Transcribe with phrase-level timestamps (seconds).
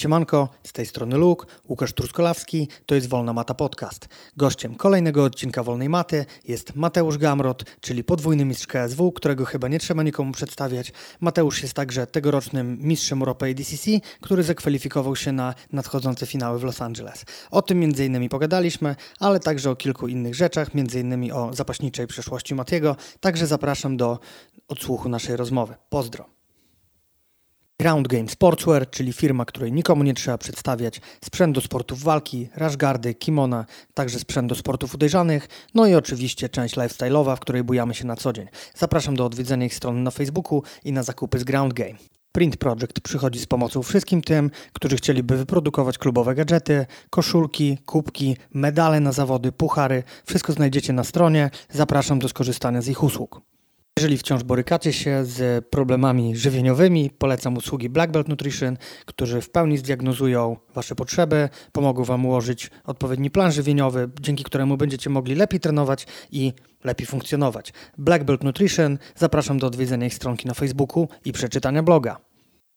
[0.00, 4.08] Siemanko, z tej strony Luke, Łukasz Truskolawski, to jest Wolna Mata Podcast.
[4.36, 9.78] Gościem kolejnego odcinka Wolnej Maty jest Mateusz Gamrot, czyli podwójny mistrz KSW, którego chyba nie
[9.78, 10.92] trzeba nikomu przedstawiać.
[11.20, 13.90] Mateusz jest także tegorocznym mistrzem Europy ADCC,
[14.20, 17.24] który zakwalifikował się na nadchodzące finały w Los Angeles.
[17.50, 22.96] O tym innymi pogadaliśmy, ale także o kilku innych rzeczach, innymi o zapaśniczej przeszłości Matiego.
[23.20, 24.18] Także zapraszam do
[24.68, 25.74] odsłuchu naszej rozmowy.
[25.88, 26.39] Pozdro!
[27.80, 33.14] Ground Game Sportswear, czyli firma, której nikomu nie trzeba przedstawiać, sprzęt do sportów walki, rashgardy,
[33.14, 38.06] kimona, także sprzęt do sportów udejrzanych, no i oczywiście część lifestyle'owa, w której bujamy się
[38.06, 38.46] na co dzień.
[38.74, 41.94] Zapraszam do odwiedzenia ich strony na Facebooku i na zakupy z Ground Game.
[42.32, 49.00] Print Project przychodzi z pomocą wszystkim tym, którzy chcieliby wyprodukować klubowe gadżety, koszulki, kubki, medale
[49.00, 50.02] na zawody, puchary.
[50.24, 51.50] Wszystko znajdziecie na stronie.
[51.70, 53.40] Zapraszam do skorzystania z ich usług.
[53.98, 58.76] Jeżeli wciąż borykacie się z problemami żywieniowymi, polecam usługi Black Belt Nutrition,
[59.06, 65.10] którzy w pełni zdiagnozują Wasze potrzeby, pomogą Wam ułożyć odpowiedni plan żywieniowy, dzięki któremu będziecie
[65.10, 66.52] mogli lepiej trenować i
[66.84, 67.72] lepiej funkcjonować.
[67.98, 72.16] Black Belt Nutrition, zapraszam do odwiedzenia ich stronki na Facebooku i przeczytania bloga.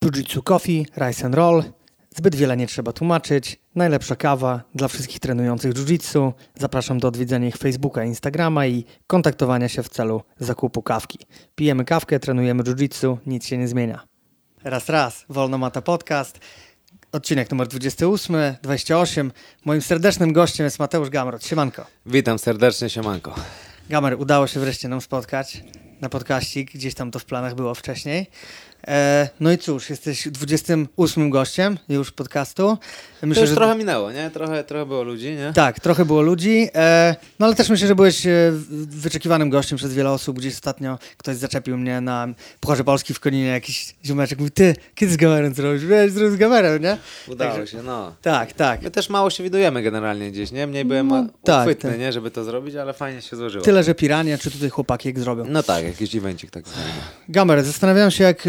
[0.05, 1.63] Jiu-Jitsu Coffee, Rice and Roll,
[2.15, 3.59] Zbyt wiele nie trzeba tłumaczyć.
[3.75, 6.31] Najlepsza kawa dla wszystkich trenujących jiu-jitsu.
[6.55, 11.19] Zapraszam do odwiedzenia ich Facebooka Instagrama i kontaktowania się w celu zakupu kawki.
[11.55, 14.03] Pijemy kawkę, trenujemy jiu-jitsu, nic się nie zmienia.
[14.63, 16.39] Raz, raz, Wolno Mata Podcast.
[17.11, 19.31] Odcinek numer 28, 28.
[19.65, 21.45] Moim serdecznym gościem jest Mateusz Gamrot.
[21.45, 21.85] Siemanko.
[22.05, 23.35] Witam serdecznie, siemanko.
[23.89, 25.63] Gamer, udało się wreszcie nam spotkać
[26.01, 26.71] na podkaścik.
[26.73, 28.27] Gdzieś tam to w planach było wcześniej.
[28.87, 32.77] E, no i cóż, jesteś 28 gościem już podcastu.
[33.23, 33.55] Myślę, to już że...
[33.55, 34.29] trochę minęło, nie?
[34.29, 35.53] Trochę, trochę było ludzi, nie?
[35.55, 36.69] Tak, trochę było ludzi.
[36.75, 38.51] E, no ale też myślę, że byłeś e,
[38.89, 40.37] wyczekiwanym gościem przez wiele osób.
[40.37, 42.27] Gdzieś ostatnio ktoś zaczepił mnie na
[42.59, 45.85] Pucharze Polski w Koninie, jakiś ziomeczek mówi, ty, kiedy z Gamerem zrobisz?
[45.85, 46.97] Wiesz, zrobić z Gamerem, nie?
[47.27, 47.71] Udało Także...
[47.71, 48.15] się, no.
[48.21, 48.81] Tak, tak.
[48.81, 50.67] My też mało się widujemy generalnie gdzieś, nie?
[50.67, 51.99] Mniej byłem no, tak, uchwytny, tak.
[51.99, 52.11] nie?
[52.11, 53.63] Żeby to zrobić, ale fajnie się złożyło.
[53.65, 55.45] Tyle, że Pirania, czy tutaj chłopaki jak zrobią.
[55.47, 56.63] No tak, jakiś evencik tak.
[57.29, 58.47] Gamer, zastanawiałem się, jak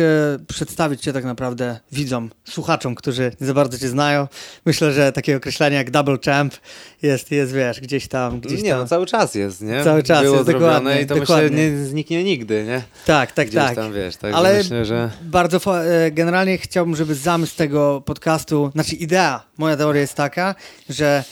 [0.48, 4.28] przedstawić cię tak naprawdę widzom, słuchaczom, którzy nie za bardzo cię znają.
[4.66, 6.54] Myślę, że takie określenie jak double champ
[7.02, 8.40] jest, jest wiesz, gdzieś tam.
[8.40, 8.78] Gdzieś nie, tam.
[8.78, 9.84] no cały czas jest, nie?
[9.84, 11.02] Cały czas Było jest, zrobione dokładnie.
[11.02, 11.50] i to dokładnie.
[11.50, 12.82] myślę nie zniknie nigdy, nie?
[13.06, 13.74] Tak, tak, gdzieś tak.
[13.74, 15.10] Tam, wiesz, tak Ale myślę, że...
[15.22, 20.54] bardzo e, generalnie chciałbym, żeby zamysł tego podcastu, znaczy idea, moja teoria jest taka,
[20.88, 21.24] że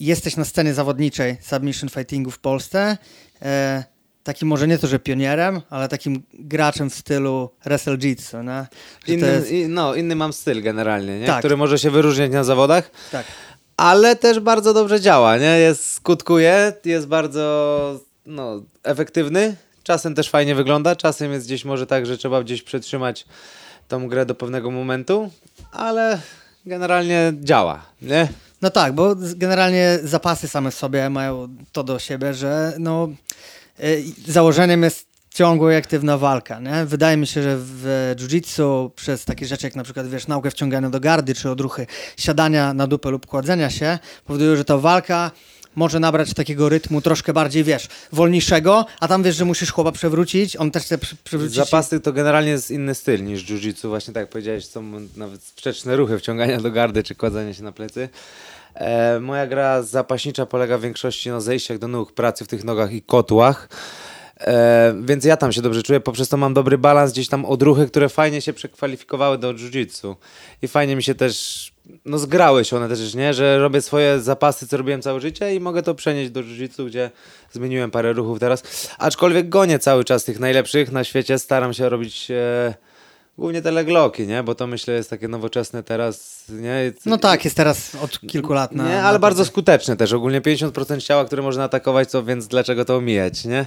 [0.00, 2.98] jesteś na scenie zawodniczej submission fightingu w Polsce,
[3.42, 3.84] e,
[4.24, 8.36] takim może nie to, że pionierem, ale takim graczem w stylu wrestle jitsu?
[9.06, 9.52] Inny, jest...
[9.68, 11.26] no, inny mam styl generalnie, nie?
[11.26, 11.38] Tak.
[11.38, 12.90] który może się wyróżniać na zawodach.
[13.12, 13.26] Tak.
[13.76, 15.58] Ale też bardzo dobrze działa, nie?
[15.58, 19.56] Jest, skutkuje, jest bardzo no, efektywny.
[19.82, 23.26] Czasem też fajnie wygląda, czasem jest gdzieś może tak, że trzeba gdzieś przetrzymać
[23.88, 25.30] tą grę do pewnego momentu,
[25.72, 26.20] ale
[26.66, 28.28] generalnie działa, nie?
[28.62, 33.08] No tak, bo generalnie zapasy same w sobie mają to do siebie, że no
[34.26, 36.60] założeniem jest ciągła i aktywna walka.
[36.60, 36.84] Nie?
[36.86, 40.90] Wydaje mi się, że w jiu-jitsu przez takie rzeczy jak na przykład wiesz, naukę wciągania
[40.90, 45.30] do gardy, czy odruchy siadania na dupę lub kładzenia się, powodują, że ta walka
[45.76, 50.56] może nabrać takiego rytmu troszkę bardziej, wiesz, wolniejszego, a tam wiesz, że musisz chłopa przewrócić,
[50.56, 51.56] on też chce przewrócić.
[51.56, 54.82] Zapasy to generalnie jest inny styl niż jiu-jitsu, właśnie tak jak powiedziałeś, są
[55.16, 58.08] nawet sprzeczne ruchy wciągania do gardy czy kładzenia się na plecy.
[58.74, 62.92] E, moja gra zapaśnicza polega w większości na zejściach do nóg, pracy w tych nogach
[62.92, 63.68] i kotłach.
[64.40, 67.86] E, więc ja tam się dobrze czuję, poprzez to mam dobry balans, gdzieś tam odruchy,
[67.86, 70.14] które fajnie się przekwalifikowały do jiu-jitsu.
[70.62, 71.72] I fajnie mi się też,
[72.04, 73.34] no zgrały się one też, nie?
[73.34, 77.10] Że robię swoje zapasy, co robiłem całe życie i mogę to przenieść do jiu-jitsu, gdzie
[77.52, 78.62] zmieniłem parę ruchów teraz.
[78.98, 82.30] Aczkolwiek gonię cały czas tych najlepszych na świecie, staram się robić...
[82.30, 82.91] E,
[83.38, 84.42] Głównie te legloki, nie?
[84.42, 86.92] Bo to myślę jest takie nowoczesne teraz, nie?
[87.06, 88.88] No tak, jest teraz od kilku lat na...
[88.88, 90.12] Nie, ale na bardzo skuteczne też.
[90.12, 93.66] Ogólnie 50% ciała, które można atakować, to więc dlaczego to omijać, nie?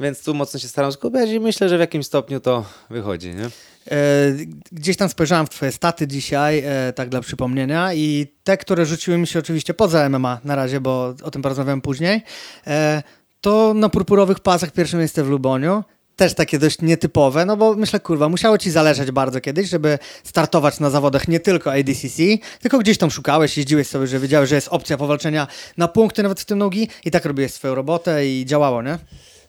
[0.00, 3.44] Więc tu mocno się staram skupiać i myślę, że w jakimś stopniu to wychodzi, nie?
[3.90, 4.32] E,
[4.72, 9.18] gdzieś tam spojrzałem w twoje staty dzisiaj, e, tak dla przypomnienia i te, które rzuciły
[9.18, 12.22] mi się oczywiście poza MMA na razie, bo o tym porozmawiam później,
[12.66, 13.02] e,
[13.40, 15.84] to na purpurowych pasach pierwsze miejsce w Luboniu,
[16.16, 20.80] też takie dość nietypowe, no bo myślę, kurwa, musiało ci zależeć bardzo kiedyś, żeby startować
[20.80, 22.22] na zawodach nie tylko ADCC,
[22.60, 25.46] tylko gdzieś tam szukałeś, jeździłeś sobie, że wiedziałeś, że jest opcja powalczenia
[25.76, 28.98] na punkty nawet w tym nogi i tak robiłeś swoją robotę i działało, nie?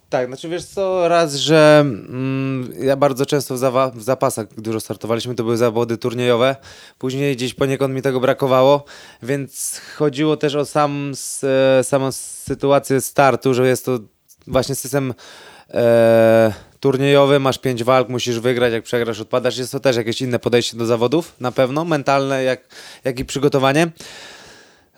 [0.10, 4.80] Tak, znaczy wiesz co, raz, że mm, ja bardzo często w, zawa- w, zapasach dużo
[4.80, 6.56] startowaliśmy, to były zawody turniejowe,
[6.98, 8.86] później gdzieś poniekąd mi tego brakowało,
[9.24, 11.12] więc chodziło też o sam,
[11.84, 14.00] samą sytuację startu, że jest to
[14.48, 15.14] właśnie system
[15.74, 19.58] e, turniejowy, masz pięć walk, musisz wygrać, jak przegrasz, odpadasz.
[19.58, 22.60] Jest to też jakieś inne podejście do zawodów, na pewno, mentalne, jak,
[23.04, 23.92] jak i przygotowanie.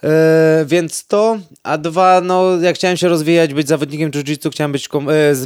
[0.04, 4.90] E, więc to, a dwa, no jak chciałem się rozwijać, być zawodnikiem jiu-jitsu, chciałem być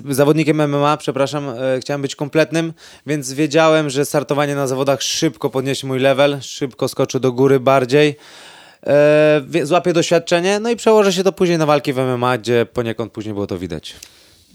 [0.07, 2.73] e, zawodnikiem MMA, przepraszam, e, chciałem być kompletnym,
[3.07, 8.15] więc wiedziałem, że startowanie na zawodach szybko podniesie mój level, szybko skoczy do góry bardziej,
[8.87, 13.11] e, złapię doświadczenie, no i przełożę się to później na walki w MMA, gdzie poniekąd
[13.11, 13.95] później było to widać.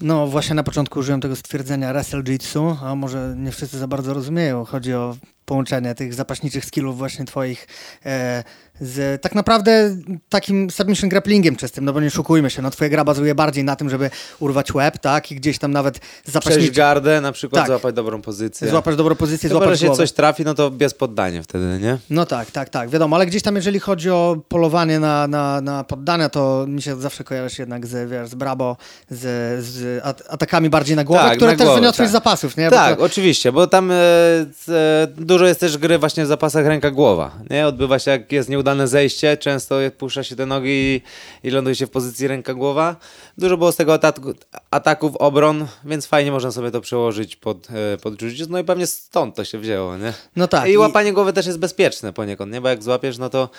[0.01, 4.13] No właśnie na początku użyłem tego stwierdzenia wrestle jitsu, a może nie wszyscy za bardzo
[4.13, 4.65] rozumieją.
[4.65, 7.67] Chodzi o połączenie tych zapaśniczych skillów właśnie twoich
[8.05, 8.43] e,
[8.81, 9.95] z tak naprawdę
[10.29, 13.75] takim submission grapplingiem czystym, no bo nie szukujmy się, no twoja gra bazuje bardziej na
[13.75, 14.09] tym, żeby
[14.39, 16.59] urwać łeb, tak, i gdzieś tam nawet zapaśniczy...
[16.59, 17.67] Przejść gardę, na przykład tak.
[17.67, 18.69] złapać dobrą pozycję.
[18.69, 21.97] Złapać dobrą pozycję, Chyba, złapać że się coś trafi, no to bez poddania wtedy, nie?
[22.09, 25.83] No tak, tak, tak, wiadomo, ale gdzieś tam jeżeli chodzi o polowanie na, na, na
[25.83, 28.77] poddania, to mi się zawsze kojarzy jednak z, wiesz, z Brabo,
[29.09, 29.19] z,
[29.65, 32.09] z atakami bardziej na głowę, tak, które też głowę, wyniosłeś tak.
[32.09, 32.69] z zapasów, nie?
[32.69, 33.05] Tak, bo to...
[33.05, 33.95] oczywiście, bo tam e,
[34.69, 37.67] e, dużo jest też gry właśnie w zapasach ręka-głowa, nie?
[37.67, 41.01] Odbywa się, jak jest nieudane zejście, często puszcza się te nogi i,
[41.47, 42.95] i ląduje się w pozycji ręka-głowa.
[43.37, 44.33] Dużo było z tego ataku,
[44.71, 48.87] ataków, obron, więc fajnie można sobie to przełożyć pod, e, pod jiu No i pewnie
[48.87, 50.13] stąd to się wzięło, nie?
[50.35, 50.69] No tak.
[50.69, 52.61] I łapanie głowy też jest bezpieczne poniekąd, nie?
[52.61, 53.49] Bo jak złapiesz, no to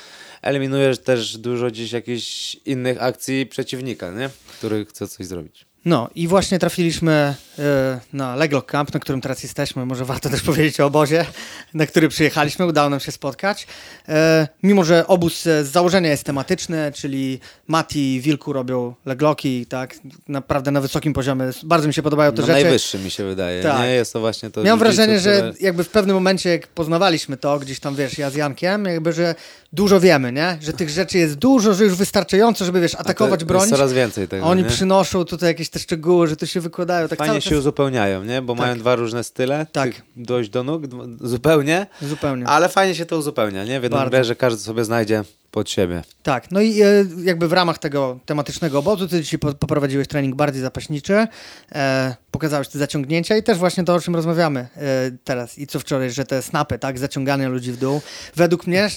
[0.42, 4.30] eliminujesz też dużo gdzieś jakichś innych akcji przeciwnika, nie?
[4.58, 5.67] Który chce coś zrobić.
[5.84, 9.86] No i właśnie trafiliśmy e, na Leglock Camp, na którym teraz jesteśmy.
[9.86, 11.26] Może warto też powiedzieć o obozie,
[11.74, 12.66] na który przyjechaliśmy.
[12.66, 13.66] Udało nam się spotkać.
[14.08, 19.94] E, mimo, że obóz z założenia jest tematyczny, czyli Mati i Wilku robią Leglocki, tak,
[20.28, 21.44] naprawdę na wysokim poziomie.
[21.62, 22.62] Bardzo mi się podobają te na rzeczy.
[22.62, 23.80] najwyższy mi się wydaje, tak.
[23.80, 23.88] nie?
[23.88, 24.62] Jest to właśnie to...
[24.62, 28.34] Miałem wrażenie, że jakby w pewnym momencie, jak poznawaliśmy to, gdzieś tam, wiesz, ja z
[28.34, 29.34] Jankiem, jakby, że
[29.72, 30.58] dużo wiemy, nie?
[30.60, 33.68] Że tych rzeczy jest dużo, że już wystarczająco, żeby, wiesz, atakować broń.
[33.68, 34.68] coraz więcej tego, Oni nie?
[34.68, 37.08] przynoszą tutaj jakieś te szczegóły, że to się wykładają.
[37.08, 37.58] Tak Fajnie się czas...
[37.58, 38.42] uzupełniają, nie?
[38.42, 38.60] Bo tak.
[38.60, 39.90] mają dwa różne style, tak.
[40.16, 40.82] dojść do nóg,
[41.20, 41.86] zupełnie.
[42.02, 42.46] Zupełnie.
[42.46, 43.80] Ale fajnie się to uzupełnia, nie?
[43.80, 46.02] W jednym grze, że każdy sobie znajdzie pod siebie.
[46.22, 50.62] Tak, no i e, jakby w ramach tego tematycznego obozu ty dzisiaj poprowadziłeś trening bardziej
[50.62, 51.26] zapaśniczy,
[51.72, 55.80] e, pokazałeś te zaciągnięcia i też właśnie to, o czym rozmawiamy e, teraz i co
[55.80, 58.00] wczoraj, że te snapy, tak, zaciąganie ludzi w dół,
[58.36, 58.88] według mnie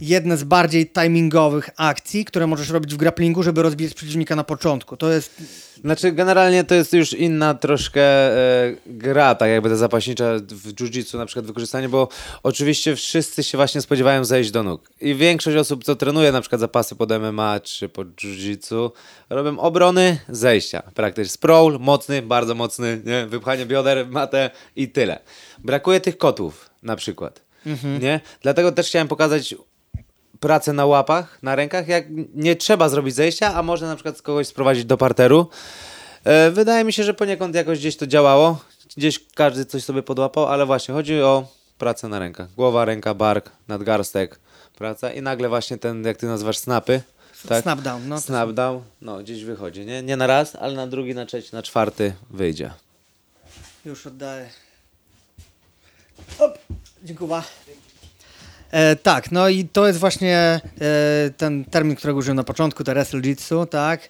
[0.00, 4.96] jedne z bardziej timingowych akcji, które możesz robić w grapplingu, żeby rozbić przeciwnika na początku.
[4.96, 5.42] To jest...
[5.80, 11.18] Znaczy generalnie to jest już inna troszkę e, gra, tak jakby ta zapaśnicza w jiu-jitsu
[11.18, 12.08] na przykład wykorzystanie, bo
[12.42, 14.90] oczywiście wszyscy się właśnie spodziewają zejść do nóg.
[15.00, 18.90] I większość osób, co trenuje na przykład zapasy pod MMA czy pod jiu-jitsu,
[19.30, 20.82] robią obrony, zejścia.
[20.94, 23.26] Praktycznie sprawl, mocny, bardzo mocny, nie?
[23.26, 25.20] wypchanie bioder, matę i tyle.
[25.58, 27.48] Brakuje tych kotów na przykład.
[27.66, 28.02] Mhm.
[28.02, 28.20] Nie?
[28.42, 29.54] Dlatego też chciałem pokazać
[30.40, 32.04] pracę na łapach, na rękach, jak
[32.34, 35.48] nie trzeba zrobić zejścia, a można na przykład kogoś sprowadzić do parteru.
[36.24, 38.58] E, wydaje mi się, że poniekąd jakoś gdzieś to działało.
[38.96, 41.48] Gdzieś każdy coś sobie podłapał, ale właśnie chodzi o
[41.78, 42.54] pracę na rękach.
[42.54, 44.38] Głowa, ręka, bark, nadgarstek,
[44.78, 47.02] praca i nagle właśnie ten, jak ty nazywasz, snapy.
[47.48, 47.62] Tak?
[47.62, 48.08] Snapdown.
[48.08, 50.02] No, Snapdown, no gdzieś wychodzi, nie?
[50.02, 52.70] Nie na raz, ale na drugi, na trzeci, na czwarty wyjdzie.
[53.84, 54.48] Już oddaję.
[56.38, 56.58] Op,
[57.04, 57.42] dziękuję.
[58.70, 62.92] E, tak, no i to jest właśnie e, ten termin, którego użyłem na początku, to
[62.92, 64.00] wrestle jitsu, tak?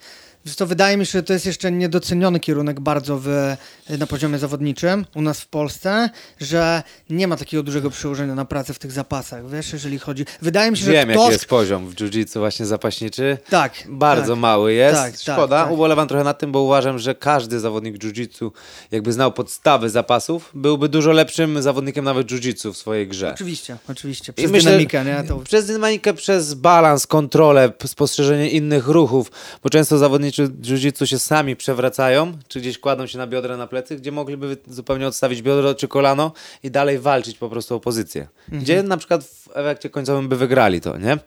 [0.45, 3.57] Wiesz to wydaje mi się, że to jest jeszcze niedoceniony kierunek bardzo w,
[3.99, 8.75] na poziomie zawodniczym u nas w Polsce, że nie ma takiego dużego przełożenia na pracę
[8.75, 10.25] w tych zapasach, wiesz, jeżeli chodzi...
[10.43, 11.25] Wydaje mi się, Wiem, że ktoś...
[11.25, 13.39] jaki jest poziom w jiu-jitsu właśnie zapaśniczy.
[13.51, 13.73] Tak.
[13.89, 14.97] Bardzo tak, mały jest.
[14.97, 18.51] Tak, tak Szkoda, tak, ubolewam trochę nad tym, bo uważam, że każdy zawodnik jiu-jitsu
[18.91, 23.33] jakby znał podstawy zapasów, byłby dużo lepszym zawodnikiem nawet jiu-jitsu w swojej grze.
[23.35, 24.33] Oczywiście, oczywiście.
[24.33, 25.25] Przez I myślę, dynamikę, nie?
[25.29, 25.37] To...
[25.37, 29.31] Przez dynamikę, przez balans, kontrolę, spostrzeżenie innych ruchów,
[29.63, 33.97] bo często zawodnicy jiu-jitsu się sami przewracają, czy gdzieś kładą się na biodra na plecy,
[33.97, 36.33] gdzie mogliby zupełnie odstawić biodro czy kolano
[36.63, 38.29] i dalej walczyć po prostu o pozycję.
[38.45, 38.63] Mhm.
[38.63, 41.19] Gdzie na przykład w efekcie końcowym by wygrali to, nie?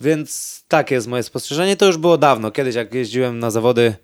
[0.00, 1.76] Więc takie jest moje spostrzeżenie.
[1.76, 2.50] To już było dawno.
[2.50, 3.94] Kiedyś jak jeździłem na zawody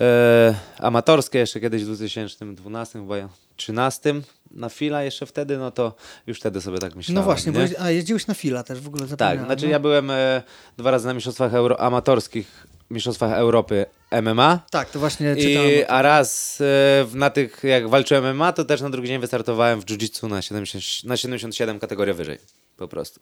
[0.00, 3.14] e, amatorskie, jeszcze kiedyś w 2012, chyba
[3.56, 4.14] 13
[4.50, 5.94] na fila jeszcze wtedy, no to
[6.26, 7.14] już wtedy sobie tak myślałem.
[7.14, 7.68] No właśnie, nie?
[7.68, 9.70] bo a jeździłeś na fila też w ogóle Tak, znaczy no.
[9.70, 10.42] ja byłem e,
[10.76, 13.86] dwa razy na mistrzostwach euro, amatorskich Mistrzostwach Europy
[14.22, 14.60] MMA.
[14.70, 15.70] Tak, to właśnie czytałem.
[15.70, 16.64] I, a raz y,
[17.14, 21.04] na tych, jak walczyłem MMA, to też na drugi dzień wystartowałem w jiu-jitsu na, 70,
[21.04, 22.38] na 77 kategoria wyżej.
[22.76, 23.20] Po prostu.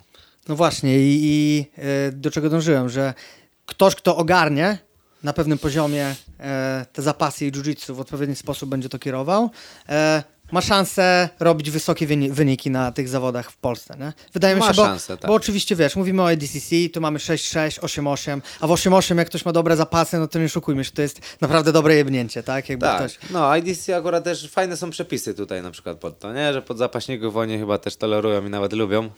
[0.49, 1.67] No właśnie i, i
[2.09, 3.15] y, do czego dążyłem, że
[3.67, 4.79] ktoś, kto ogarnie
[5.23, 9.51] na pewnym poziomie e, te zapasy i jiu-jitsu w odpowiedni sposób będzie to kierował,
[10.53, 14.13] ma szansę robić wysokie wyniki na tych zawodach w Polsce, nie?
[14.33, 15.29] Wydaje ma mi się, bo, szansę, tak.
[15.29, 19.45] bo oczywiście, wiesz, mówimy o ADCC, tu mamy 6-6, 8-8, a w 8-8 jak ktoś
[19.45, 22.69] ma dobre zapasy, no to nie szukujmy się, to jest naprawdę dobre jebnięcie, tak?
[22.69, 22.99] Jakby tak.
[22.99, 23.31] ktoś...
[23.31, 26.53] No, IDC akurat też fajne są przepisy tutaj na przykład pod to, nie?
[26.53, 29.11] Że pod zapaśników oni chyba też tolerują i nawet lubią.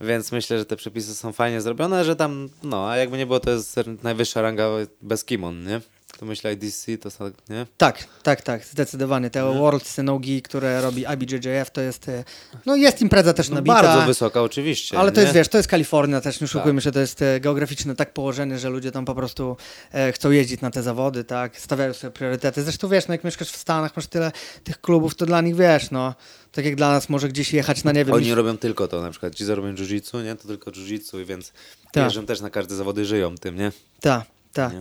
[0.00, 3.40] Więc myślę, że te przepisy są fajnie zrobione, że tam, no, a jakby nie było,
[3.40, 4.68] to jest najwyższa ranga
[5.02, 5.80] bez kimon, nie?
[6.18, 7.66] To myślę IDC, to są, nie?
[7.76, 9.30] Tak, tak, tak, zdecydowanie.
[9.30, 9.58] Te hmm.
[9.58, 12.24] Worlds Nogi, które robi IBJJF, to jest, e,
[12.66, 13.82] no jest impreza też no, nabita.
[13.82, 14.98] Bardzo wysoka oczywiście.
[14.98, 16.84] Ale to jest, wiesz, to jest Kalifornia też, nie oszukujmy tak.
[16.84, 19.56] że to jest e, geograficzne tak położenie, że ludzie tam po prostu
[19.92, 22.62] e, chcą jeździć na te zawody, tak, stawiają sobie priorytety.
[22.62, 24.32] Zresztą wiesz, no jak mieszkasz w Stanach, masz tyle
[24.64, 26.14] tych klubów, to dla nich, wiesz, no,
[26.52, 28.14] tak jak dla nas może gdzieś jechać na, nie wiem...
[28.14, 31.52] Oni robią tylko to, na przykład ci zarobią jiu-jitsu, nie, to tylko jiu-jitsu, więc
[31.92, 32.04] tak.
[32.04, 33.72] jeżdżą też na każde zawody, żyją tym, nie?
[34.00, 34.72] Tak, tak.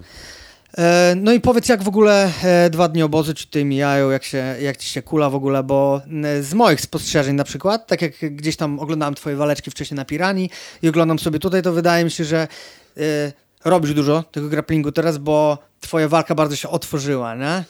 [0.78, 4.24] E, no i powiedz, jak w ogóle e, dwa dni obozu ci tutaj mijają, jak,
[4.24, 6.01] się, jak ci się kula w ogóle, bo
[6.42, 10.50] z moich spostrzeżeń na przykład, tak jak gdzieś tam oglądałem twoje waleczki wcześniej na Pirani
[10.82, 12.48] i oglądam sobie tutaj, to wydaje mi się, że
[12.98, 13.01] e,
[13.65, 17.63] robisz dużo tego grapplingu teraz, bo twoja walka bardzo się otworzyła, nie?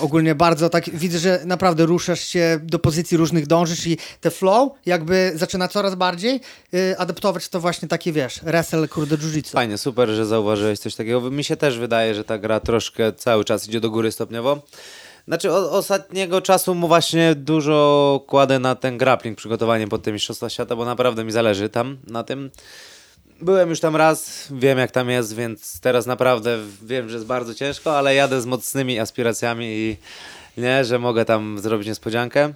[0.00, 4.72] Ogólnie bardzo tak, widzę, że naprawdę ruszasz się do pozycji różnych, dążysz i te flow
[4.86, 6.40] jakby zaczyna coraz bardziej
[6.74, 9.52] y, adaptować to właśnie takie, wiesz, wrestle, kurde, jiu-jitsu.
[9.52, 11.30] Fajnie, super, że zauważyłeś coś takiego.
[11.30, 14.62] Mi się też wydaje, że ta gra troszkę cały czas idzie do góry stopniowo.
[15.28, 20.50] Znaczy od ostatniego czasu mu właśnie dużo kładę na ten grappling, przygotowanie pod te Mistrzostwa
[20.50, 22.50] Świata, bo naprawdę mi zależy tam na tym.
[23.40, 27.54] Byłem już tam raz, wiem jak tam jest, więc teraz naprawdę wiem, że jest bardzo
[27.54, 29.96] ciężko, ale jadę z mocnymi aspiracjami i
[30.56, 32.52] nie, że mogę tam zrobić niespodziankę.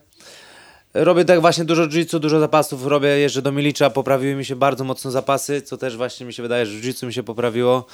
[0.95, 4.85] Robię tak właśnie dużo jiu dużo zapasów robię, jeżdżę do Milicza, poprawiły mi się bardzo
[4.85, 7.87] mocno zapasy, co też właśnie mi się wydaje, że jiu mi się poprawiło.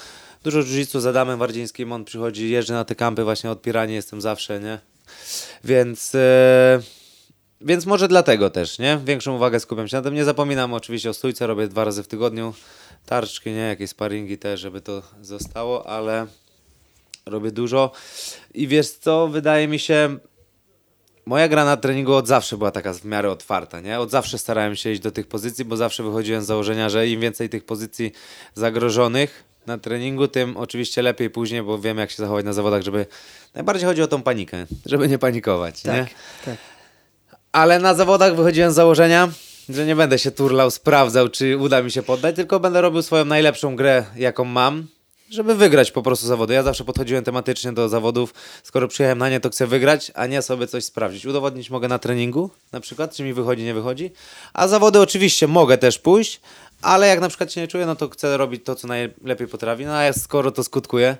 [0.44, 4.20] Dużo jiu z Adamem Wardzińskim, on przychodzi, jeżdżę na te kampy właśnie od Piranie, jestem
[4.20, 4.78] zawsze, nie?
[5.64, 6.14] Więc...
[6.14, 7.05] Yy
[7.60, 9.00] więc może dlatego też, nie?
[9.04, 10.14] Większą uwagę skupiam się na tym.
[10.14, 12.54] Nie zapominam oczywiście o stójce, robię dwa razy w tygodniu.
[13.06, 13.60] Tarczki, nie?
[13.60, 16.26] Jakieś sparingi też, żeby to zostało, ale
[17.26, 17.92] robię dużo.
[18.54, 20.18] I wiesz co, wydaje mi się,
[21.26, 24.00] moja gra na treningu od zawsze była taka w miarę otwarta, nie?
[24.00, 27.20] Od zawsze starałem się iść do tych pozycji, bo zawsze wychodziłem z założenia, że im
[27.20, 28.12] więcej tych pozycji
[28.54, 33.06] zagrożonych na treningu, tym oczywiście lepiej później, bo wiem jak się zachować na zawodach, żeby...
[33.54, 36.06] Najbardziej chodzi o tą panikę, żeby nie panikować, tak, nie?
[36.44, 36.75] Tak.
[37.56, 39.28] Ale na zawodach wychodziłem z założenia,
[39.68, 43.24] że nie będę się turlał, sprawdzał, czy uda mi się poddać, tylko będę robił swoją
[43.24, 44.86] najlepszą grę, jaką mam,
[45.30, 46.54] żeby wygrać po prostu zawody.
[46.54, 48.34] Ja zawsze podchodziłem tematycznie do zawodów.
[48.62, 51.26] Skoro przyjechałem na nie, to chcę wygrać, a nie sobie coś sprawdzić.
[51.26, 54.10] Udowodnić mogę na treningu, na przykład, czy mi wychodzi, nie wychodzi.
[54.54, 56.40] A zawody oczywiście mogę też pójść,
[56.82, 59.84] ale jak na przykład się nie czuję, no to chcę robić to, co najlepiej potrafi.
[59.84, 61.16] No a skoro to skutkuje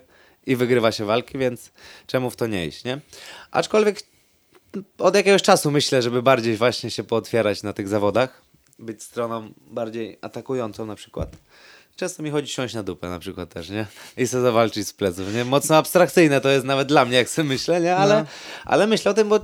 [0.47, 1.71] i wygrywa się walki, więc
[2.07, 3.01] czemu w to nie iść, nie?
[3.51, 4.16] Aczkolwiek
[4.99, 8.43] od jakiegoś czasu myślę, żeby bardziej właśnie się pootwierać na tych zawodach,
[8.79, 11.37] być stroną bardziej atakującą na przykład.
[11.97, 13.87] Często mi chodzi siąść na dupę na przykład też, nie?
[14.17, 15.45] I sobie zawalczyć z pleców, nie?
[15.45, 17.97] Mocno abstrakcyjne to jest nawet dla mnie, jak sobie myślę, nie?
[17.97, 18.29] Ale, no.
[18.65, 19.41] ale myślę o tym, bo e,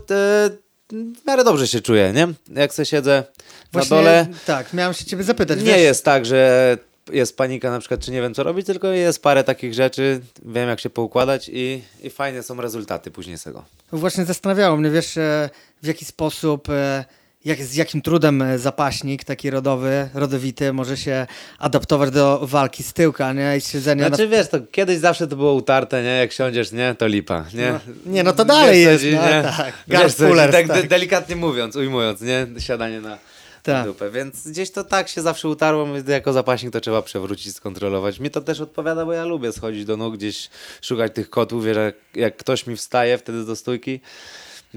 [0.93, 2.29] w miarę dobrze się czuję, nie?
[2.61, 3.25] Jak sobie siedzę
[3.73, 4.27] Właśnie, na dole...
[4.47, 5.59] Tak, miałem się ciebie zapytać.
[5.59, 5.81] Nie wiesz?
[5.81, 6.79] jest tak, że
[7.13, 10.69] jest panika na przykład, czy nie wiem co robić, tylko jest parę takich rzeczy, wiem
[10.69, 13.65] jak się poukładać i, i fajne są rezultaty później z tego.
[13.93, 15.51] Właśnie zastanawiało mnie, wiesz, e,
[15.83, 17.05] w jaki sposób, e,
[17.45, 21.27] jak, z jakim trudem e, zapaśnik taki rodowy, rodowity może się
[21.59, 23.57] adaptować do walki z tyłka, nie?
[23.57, 24.37] I siedzenia znaczy na...
[24.37, 26.09] wiesz, to kiedyś zawsze to było utarte, nie?
[26.09, 26.95] Jak siądziesz, nie?
[26.99, 27.73] To lipa, nie?
[27.73, 29.43] No, nie, no to dalej wiesz, jest, no, nie?
[29.43, 29.73] tak.
[29.89, 30.15] Wiesz,
[30.53, 30.89] tak, tak.
[30.89, 32.47] delikatnie mówiąc, ujmując, nie?
[32.59, 33.19] Siadanie na
[33.63, 33.87] tak.
[33.87, 34.11] dupę.
[34.11, 38.21] Więc gdzieś to tak się zawsze utarło, jako zapaśnik to trzeba przewrócić, skontrolować.
[38.21, 40.51] Mi to też odpowiada, bo ja lubię schodzić do nóg, gdzieś
[40.83, 44.01] szukać tych kotów, wiesz, jak, jak ktoś mi wstaje wtedy do stójki,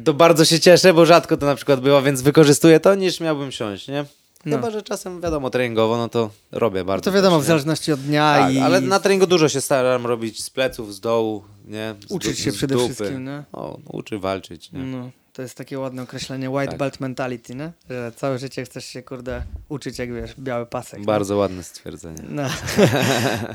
[0.05, 3.51] to bardzo się cieszę, bo rzadko to na przykład było, więc wykorzystuję to, niż miałbym
[3.51, 4.05] siąść, nie?
[4.45, 4.55] No.
[4.55, 7.09] Chyba, że czasem wiadomo, treningowo, no to robię bardzo.
[7.09, 8.35] No to wiadomo, też, w zależności od dnia.
[8.37, 8.59] Tak, i...
[8.59, 11.95] Ale na treningu dużo się staram robić z pleców, z dołu, nie?
[12.07, 12.93] Z Uczyć się przede dupy.
[12.93, 13.43] wszystkim, nie?
[13.53, 14.79] O, uczy walczyć, nie?
[14.79, 15.11] No.
[15.33, 16.77] To jest takie ładne określenie white tak.
[16.77, 17.71] belt mentality, nie?
[17.89, 21.05] Że całe życie chcesz się, kurde, uczyć, jak wiesz, biały pasek.
[21.05, 21.39] Bardzo nie?
[21.39, 22.23] ładne stwierdzenie.
[22.29, 22.43] No.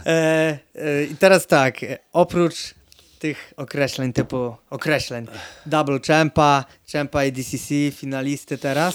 [0.06, 1.80] e, e, I teraz tak,
[2.12, 2.74] oprócz
[3.18, 5.26] tych określeń typu określeń
[5.66, 8.94] double champa, champa i DCC, finalisty teraz,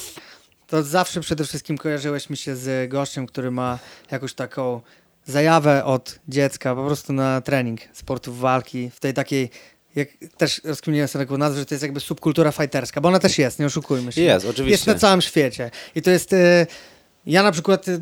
[0.67, 3.79] to zawsze przede wszystkim kojarzyłeś mi się z gościem, który ma
[4.11, 4.81] jakąś taką
[5.25, 9.49] zajawę od dziecka po prostu na trening sportów walki, w tej takiej
[9.95, 10.07] jak
[10.37, 13.59] też rozkminiłem sobie taką nazwę, że to jest jakby subkultura fighterska, bo ona też jest,
[13.59, 14.21] nie oszukujmy się.
[14.21, 14.71] Jest, oczywiście.
[14.71, 15.71] Jest na całym świecie.
[15.95, 16.33] I to jest...
[16.33, 16.67] Y,
[17.27, 18.01] Ja na przykład y,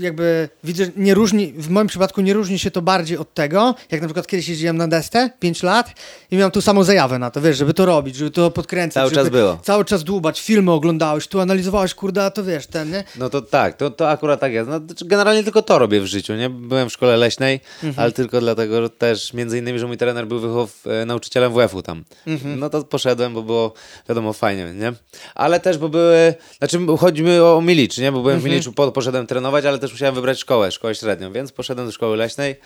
[0.00, 4.00] jakby widzę, nie różni, w moim przypadku nie różni się to bardziej od tego, jak
[4.00, 5.92] na przykład kiedyś jeździłem na desce 5 lat
[6.30, 9.02] i miałem tu samą zajawę na to, wiesz, żeby to robić, żeby to podkręcać.
[9.02, 9.58] Cały czas było.
[9.62, 13.04] Cały czas dłubać, filmy oglądałeś, tu analizowałeś, kurde, a to wiesz, ten, nie?
[13.18, 14.70] No to tak, to, to akurat tak jest.
[14.70, 16.50] No, to generalnie tylko to robię w życiu, nie?
[16.50, 17.60] Byłem w szkole leśnej,
[17.96, 21.82] ale tylko dlatego że też, między innymi, że mój trener był wychow, e, nauczycielem WF-u
[21.82, 22.04] tam.
[22.44, 23.72] No to poszedłem, bo było,
[24.08, 24.92] wiadomo, fajnie, nie?
[25.34, 28.12] Ale też, bo były, znaczy chodzi mi o Milicz, nie?
[28.12, 31.52] Bo byłem w Miliczu, po, poszedłem trenować, ale też musiałem wybrać szkołę, szkołę średnią, więc
[31.52, 32.56] poszedłem do szkoły leśnej,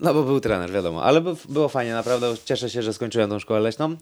[0.00, 1.04] no bo był trener, wiadomo.
[1.04, 3.96] Ale by, było fajnie, naprawdę cieszę się, że skończyłem tą szkołę leśną.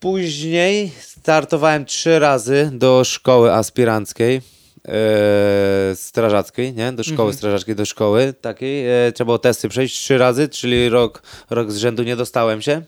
[0.00, 4.40] Później startowałem trzy razy do szkoły aspiranckiej,
[4.88, 6.92] e, strażackiej, nie?
[6.92, 9.06] Do szkoły strażackiej, do szkoły takiej.
[9.06, 12.82] E, trzeba było testy przejść trzy razy, czyli rok, rok z rzędu nie dostałem się.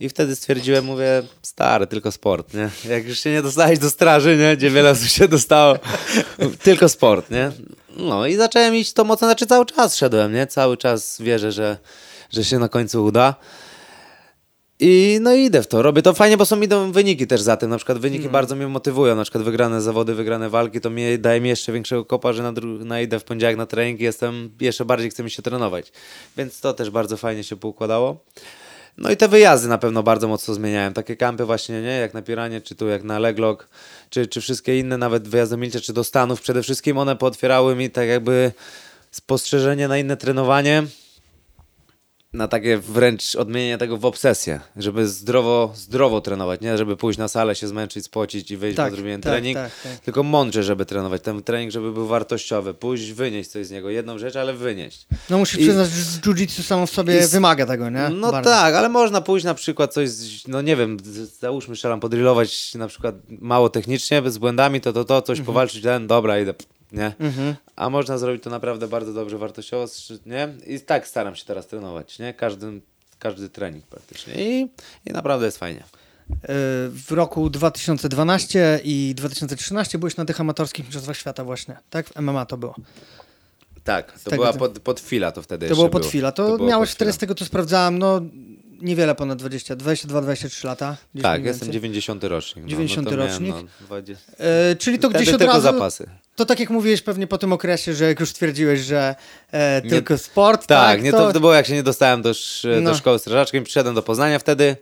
[0.00, 2.70] I wtedy stwierdziłem, mówię, stary, tylko sport, nie?
[2.90, 4.56] Jak już się nie dostałeś do straży, nie?
[4.56, 5.78] Gdzie wiele osób się dostało,
[6.64, 7.52] tylko sport, nie?
[7.96, 10.46] No i zacząłem iść to mocno, znaczy cały czas szedłem, nie?
[10.46, 11.76] Cały czas wierzę, że,
[12.30, 13.34] że się na końcu uda.
[14.82, 15.82] I no idę w to.
[15.82, 17.70] Robię to fajnie, bo są idą wyniki też za tym.
[17.70, 19.16] Na przykład wyniki bardzo mnie motywują.
[19.16, 22.52] Na przykład wygrane zawody, wygrane walki, to mnie daje mi jeszcze większego kopa, że na,
[22.84, 25.92] na idę w poniedziałek na trening jestem, jeszcze bardziej chce mi się trenować.
[26.36, 28.24] Więc to też bardzo fajnie się poukładało.
[29.00, 30.92] No i te wyjazdy na pewno bardzo mocno zmieniałem.
[30.92, 31.98] Takie kampy właśnie, nie?
[31.98, 33.68] Jak na Piranie, czy tu jak na Leglok,
[34.10, 36.40] czy, czy wszystkie inne, nawet wyjazdy Milcia, czy do Stanów.
[36.40, 38.52] Przede wszystkim one pootwierały mi tak jakby
[39.10, 40.82] spostrzeżenie na inne trenowanie
[42.32, 47.28] na takie wręcz odmienienie tego w obsesję, żeby zdrowo, zdrowo trenować, nie żeby pójść na
[47.28, 49.98] salę, się zmęczyć, spocić i wyjść Tak, po zrobiłem tak, trening, tak, tak.
[49.98, 51.22] tylko mądrze, żeby trenować.
[51.22, 55.06] Ten trening, żeby był wartościowy, pójść, wynieść coś z niego, jedną rzecz, ale wynieść.
[55.30, 58.08] No musisz I- przyznać, że jiu-jitsu samo w sobie i wymaga tego, nie?
[58.08, 58.50] No Bardzo.
[58.50, 60.08] tak, ale można pójść na przykład coś,
[60.48, 60.96] no nie wiem,
[61.40, 66.06] załóżmy strzelam, podrillować na przykład mało technicznie, z błędami, to to, to, coś powalczyć, ten,
[66.06, 66.54] dobra, idę,
[66.92, 67.12] nie?
[67.76, 69.86] A można zrobić to naprawdę bardzo dobrze, wartościowo,
[70.26, 70.48] nie?
[70.66, 72.34] I tak staram się teraz trenować, nie?
[72.34, 72.80] Każdy,
[73.18, 74.70] każdy trening praktycznie i,
[75.06, 75.80] i naprawdę jest fajnie.
[75.80, 76.36] Y,
[76.88, 82.08] W roku 2012 i 2013 byłeś na tych amatorskich mistrzostwach świata właśnie, tak?
[82.08, 82.74] W MMA to było.
[83.84, 86.32] Tak, to była to- pod, pod fila to wtedy To było pod chwila.
[86.32, 88.20] To, było miałeś wtedy z tego, co sprawdzałem, no
[88.82, 90.96] niewiele ponad 20, 22-23 lata.
[91.22, 91.70] Tak, jestem więcej.
[91.70, 92.64] 90 rocznik.
[92.64, 93.54] No, 90 no to miałem, rocznik.
[93.80, 94.32] No, 20...
[94.38, 95.60] E, czyli to Wtedy gdzieś od razu...
[95.60, 96.10] zapasy.
[96.36, 99.14] To tak jak mówiłeś pewnie po tym okresie, że jak już stwierdziłeś, że
[99.52, 102.82] e, tylko sport, Tak, tak, nie, to, to było jak się nie dostałem do, sz-
[102.82, 102.90] No.
[102.90, 104.76] do szkoły strażackiej, przyszedłem do Poznania wtedy,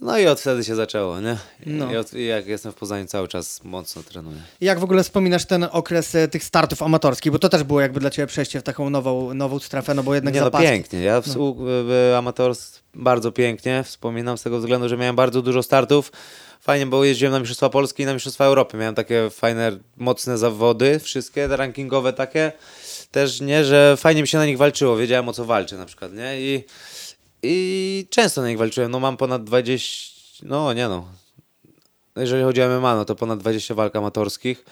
[0.00, 1.36] no i od wtedy się zaczęło, nie?
[1.66, 1.92] No.
[1.92, 4.36] I, od, I jak jestem w Poznaniu cały czas mocno trenuję.
[4.60, 8.00] Jak w ogóle wspominasz ten okres e, tych startów amatorskich, bo to też było jakby
[8.00, 10.66] dla ciebie przejście w taką nową, nową strefę, no bo jednak Nie no, zapaski.
[10.68, 11.00] pięknie.
[11.00, 11.26] Ja w,
[11.66, 16.12] w amatorstw bardzo pięknie wspominam z tego względu, że miałem bardzo dużo startów.
[16.60, 18.76] Fajnie, bo jeździłem na Mistrzostwa Polski i na Mistrzostwa Europy.
[18.76, 22.52] Miałem takie fajne, mocne zawody, wszystkie rankingowe takie.
[23.10, 24.96] Też nie, że fajnie mi się na nich walczyło.
[24.96, 26.40] Wiedziałem o co walczę na przykład, nie?
[26.40, 26.64] I,
[27.44, 28.90] i często na nich walczyłem.
[28.90, 31.08] No mam ponad 20, no nie no.
[32.16, 34.64] Jeżeli chodzi o MMA, no to ponad 20 walk amatorskich.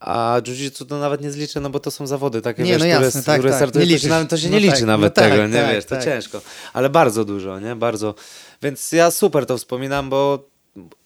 [0.00, 2.86] A jiu-jitsu to nawet nie zliczę, no bo to są zawody takie, Nie, wiesz, no
[2.86, 3.58] które, jasne, tak, które tak.
[3.58, 5.46] startują, Nie to się, nawet, to się No nie liczy tak, nawet no tak, tego,
[5.46, 6.04] nie tak, wiesz, to tak.
[6.04, 6.40] ciężko.
[6.72, 7.76] Ale bardzo dużo, nie?
[7.76, 8.14] Bardzo.
[8.62, 10.48] Więc ja super to wspominam, bo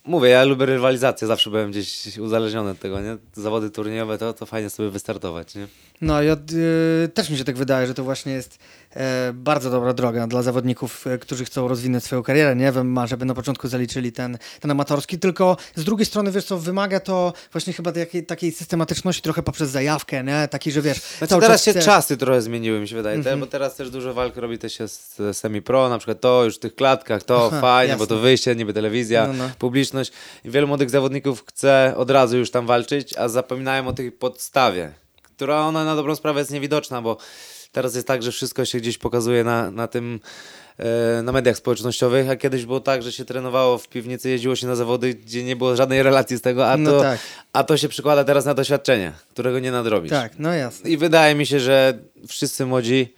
[0.09, 3.17] mówię, ja lubię rywalizację, zawsze byłem gdzieś uzależniony od tego, nie?
[3.35, 5.67] Zawody turniejowe, to, to fajnie sobie wystartować, nie?
[6.01, 8.59] No i od, y, też mi się tak wydaje, że to właśnie jest
[8.97, 13.07] e, bardzo dobra droga dla zawodników, e, którzy chcą rozwinąć swoją karierę, nie wiem, ma,
[13.07, 17.33] żeby na początku zaliczyli ten, ten amatorski, tylko z drugiej strony, wiesz co, wymaga to
[17.53, 20.49] właśnie chyba takiej, takiej systematyczności trochę poprzez zajawkę, nie?
[20.51, 23.17] Taki, że wiesz, Znaczy cały teraz czas się chcesz- czasy trochę zmieniły, mi się wydaje,
[23.17, 23.37] Mhm.
[23.37, 26.57] te, bo teraz też dużo walk robi też się z semi-pro, na przykład to już
[26.57, 28.07] w tych klatkach, to Aha, fajnie, jasne.
[28.07, 29.51] bo to wyjście, niby telewizja, No, no.
[29.59, 29.98] publiczność.
[30.45, 35.61] Wielu młodych zawodników chce od razu już tam walczyć, a zapominają o tej podstawie, która
[35.61, 37.17] ona na dobrą sprawę jest niewidoczna, bo
[37.73, 40.21] teraz jest tak, że wszystko się gdzieś pokazuje na, na tym
[40.79, 44.67] e, na mediach społecznościowych, a kiedyś było tak, że się trenowało w piwnicy, jeździło się
[44.67, 47.19] na zawody, gdzie nie było żadnej relacji z tego, a, No to, tak.
[47.53, 50.11] a to się przykłada teraz na doświadczenie, którego nie nadrobisz.
[50.11, 50.91] Tak, no jasne.
[50.91, 53.15] I wydaje mi się, że wszyscy młodzi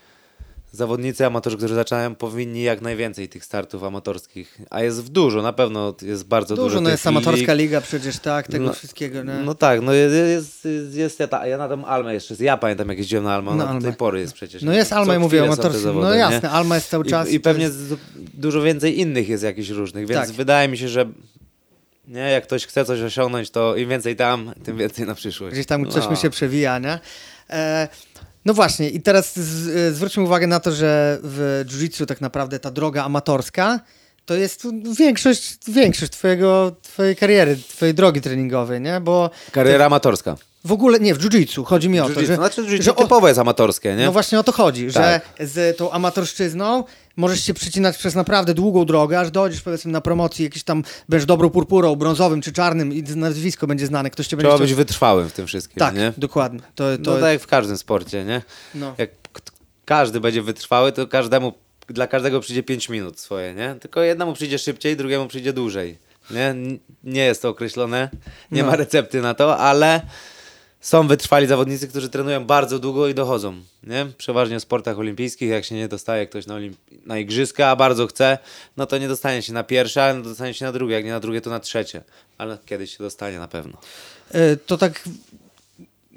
[0.73, 5.53] zawodnicy, amatorzy, którzy zaczynają, powinni jak najwięcej tych startów amatorskich, a jest w dużo, na
[5.53, 6.69] pewno jest bardzo dużo.
[6.69, 7.63] Dużo, no jest amatorska lig.
[7.63, 9.33] liga przecież, tak, tego No, wszystkiego, nie?
[9.33, 12.89] No tak, no jest, jest, jest, jest ja, ja na tą Almę jeszcze, ja pamiętam
[12.89, 14.63] jak jeździłem na Almę, Na ona do tej pory jest przecież.
[14.63, 15.83] No jest Alma, ja mówię o chwilę są te amatorskim.
[15.85, 16.19] zawody, No nie?
[16.21, 17.31] jasne, Alma jest cały czas.
[17.31, 17.95] I, I pewnie jest-
[18.35, 20.37] dużo więcej innych jest jakichś różnych, więc Tak.
[20.37, 21.07] wydaje mi się, że
[22.09, 25.53] nie, jak ktoś chce coś osiągnąć, to im więcej tam, tym więcej na przyszłość.
[25.55, 26.11] Gdzieś tam coś No.
[26.11, 26.99] mi się przewija, nie?
[27.51, 27.89] E,
[28.45, 32.59] no właśnie, i teraz z, e, zwróćmy uwagę na to, że w jiu-jitsu tak naprawdę
[32.59, 33.81] ta droga amatorska
[34.27, 34.67] to jest
[34.99, 39.01] większość, większość twojego, twojej kariery, twojej drogi treningowej, nie?
[39.01, 40.37] Bo Kariera amatorska.
[40.65, 41.65] W ogóle nie, w jiu-jitsu.
[41.65, 44.05] Chodzi mi o to, że, Znaczy, jiu-jitsu że o, typowo jest amatorskie, nie?
[44.05, 45.23] No właśnie o to chodzi, Tak.
[45.39, 46.85] że z tą amatorszczyzną
[47.17, 51.27] możesz się przycinać przez naprawdę długą drogę, aż dojdziesz powiedzmy na promocji jakiś tam, będziesz
[51.27, 55.29] dobrą purpurą, brązowym czy czarnym i nazwisko będzie znane, ktoś cię będzie Trzeba być wytrwałym
[55.29, 56.13] w tym wszystkim, Tak, nie?
[56.19, 56.61] dokładnie.
[56.75, 58.43] To, to, To tak jak w każdym sporcie, nie?
[58.75, 58.95] no.
[58.99, 59.11] Jak
[59.85, 61.53] każdy będzie wytrwały, to każdemu,
[61.89, 63.75] dla każdego przyjdzie 5 minut swoje, nie?
[63.81, 65.99] Tylko jednemu przyjdzie szybciej, drugiemu przyjdzie dłużej,
[66.31, 66.55] nie?
[67.05, 68.09] Nie jest to określone,
[68.53, 68.69] nie No.
[68.71, 70.01] ma recepty na to, ale
[70.81, 74.07] są wytrwali zawodnicy, którzy trenują bardzo długo i dochodzą, nie?
[74.19, 76.75] Przeważnie w sportach olimpijskich, jak się nie dostaje ktoś na, olimp-
[77.07, 78.39] na igrzyska, a bardzo chce,
[78.77, 81.21] no to nie dostanie się na pierwsze, ale dostanie się na drugie, jak nie na
[81.21, 82.03] drugie, to na trzecie.
[82.39, 83.79] Ale kiedyś się dostanie na pewno.
[84.35, 85.09] Y, to tak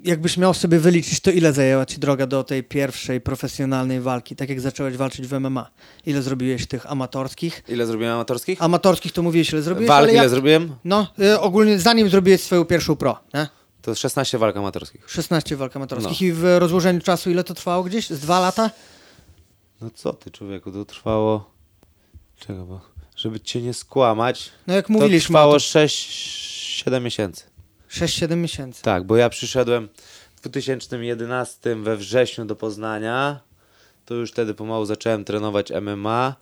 [0.03, 4.49] jakbyś miał sobie wyliczyć, to ile zajęła ci droga do tej pierwszej profesjonalnej walki, tak
[4.49, 5.69] jak zacząłeś walczyć w MMA?
[6.05, 7.63] Ile zrobiłeś tych amatorskich?
[7.67, 8.61] Ile zrobiłem amatorskich?
[8.61, 10.29] Amatorskich to mówiłeś, ile zrobiłeś, Walk ale ile jak...
[10.29, 10.75] zrobiłem?
[10.85, 13.47] No, y, ogólnie zanim zrobiłeś swoją pierwszą pro, nie?
[13.83, 15.09] To 16 walk amatorskich.
[15.09, 16.27] 16 walk amatorskich No.
[16.27, 18.09] i w rozłożeniu czasu ile to trwało gdzieś?
[18.09, 18.69] Z dwa lata?
[19.81, 21.51] No co ty, człowieku, to trwało...
[22.39, 22.81] Czego, bo...
[23.15, 27.43] Żeby cię nie skłamać, No jak to mówiliśmy, trwało o 6-7 miesięcy.
[27.91, 28.81] 6-7 miesięcy.
[28.83, 29.89] Tak, bo ja przyszedłem
[30.35, 33.39] w 2011 we wrześniu do Poznania,
[34.05, 36.35] to już wtedy pomału zacząłem trenować MMA,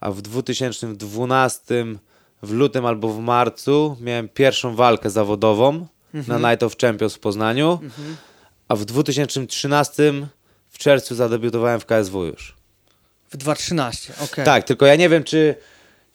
[0.00, 1.86] a w 2012
[2.42, 5.86] w lutym albo w marcu miałem pierwszą walkę zawodową
[6.28, 7.78] na Night of Champions w Poznaniu,
[8.68, 10.12] a w 2013
[10.70, 12.54] w czerwcu zadebiutowałem w KSW już.
[13.30, 14.44] W 2.13, okej.
[14.44, 15.54] Tak, tylko ja nie wiem, czy,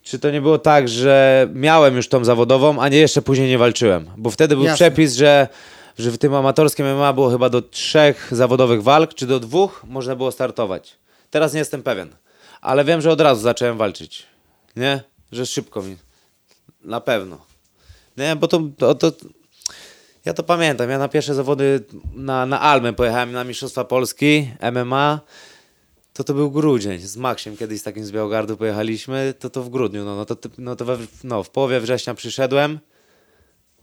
[0.04, 3.58] czy to nie było tak, że miałem już tą zawodową, a nie jeszcze później nie
[3.58, 4.10] walczyłem.
[4.18, 4.76] Bo wtedy był Jasne.
[4.76, 5.48] przepis, że,
[5.98, 10.16] że w tym amatorskim MMA było chyba do trzech zawodowych walk, czy do dwóch można
[10.16, 10.96] było startować.
[11.32, 12.10] Teraz nie jestem pewien.
[12.62, 14.26] Ale wiem, że od razu zacząłem walczyć.
[14.76, 15.04] Nie?
[15.32, 15.98] Że szybko mi.
[16.84, 17.38] Na pewno.
[18.18, 19.12] Nie, bo to, to, to
[20.26, 20.90] ja to pamiętam.
[20.90, 25.20] Ja na pierwsze zawody na, na Almę pojechałem na Mistrzostwa Polski MMA.
[26.14, 27.00] To to był grudzień.
[27.00, 29.34] Z Maksiem kiedyś z takim z Białogardu pojechaliśmy.
[29.40, 30.06] To to w grudniu.
[30.06, 32.80] No, no to, no to we, no, w połowie września przyszedłem.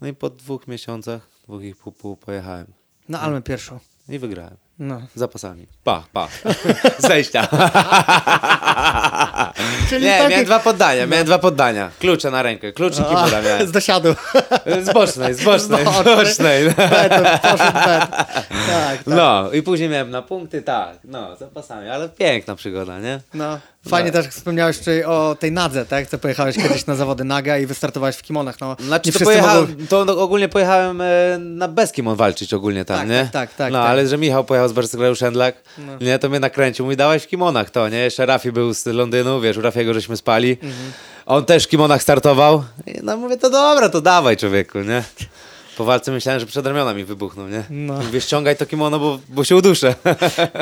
[0.01, 2.67] No i po dwóch miesiącach, dwóch i pół, pół pojechałem.
[3.09, 3.79] Na Almę pierwszą.
[4.09, 4.57] I wygrałem.
[4.79, 5.01] No.
[5.15, 5.67] Zapasami.
[5.83, 6.27] Pa, pa.
[7.07, 7.47] Zejścia.
[9.89, 11.91] Czyli Nie, takie- miałem dwa poddania, miałem dwa poddania.
[11.99, 13.67] Klucze na rękę, kluczyki A, poda miałem.
[13.67, 14.15] Z dosiadu.
[14.85, 16.65] Z bocznej, z bocznej, z bocznej.
[16.91, 18.09] Beton, poszedł bet.
[18.09, 18.27] Tak,
[18.71, 18.99] tak.
[19.07, 23.19] No, i później miałem na punkty, tak, no, zapasami, ale piękna przygoda, nie?
[23.33, 23.59] No.
[23.89, 24.21] Fajnie No.
[24.21, 26.07] też wspomniałeś o tej nadze, tak?
[26.07, 28.59] Co pojechałeś kiedyś na zawody naga i wystartowałeś w kimonach.
[28.61, 29.67] No, Znaczy, to, mogą...
[29.89, 31.05] to no, ogólnie pojechałem e,
[31.39, 33.19] na Beskimon walczyć ogólnie tam, Tak, nie?
[33.23, 33.89] tak, tak, tak, No, tak.
[33.89, 35.93] ale że Michał pojechał z Barcelony Szendlak, No.
[36.01, 37.97] nie, to mnie nakręcił, mówi, dałeś w kimonach to, nie?
[37.97, 40.51] Jeszcze Rafi był z Londynu, wiesz, u Rafiego żeśmy spali.
[40.51, 40.91] Mhm.
[41.25, 42.63] On też w kimonach startował.
[42.85, 45.03] I no mówię, to dobra, to dawaj człowieku, nie?
[45.77, 47.63] Po walce myślałem, że przedramiona mi wybuchną, nie?
[47.69, 47.93] No.
[47.93, 49.95] Mówię, ściągaj to kimono, bo, bo się uduszę.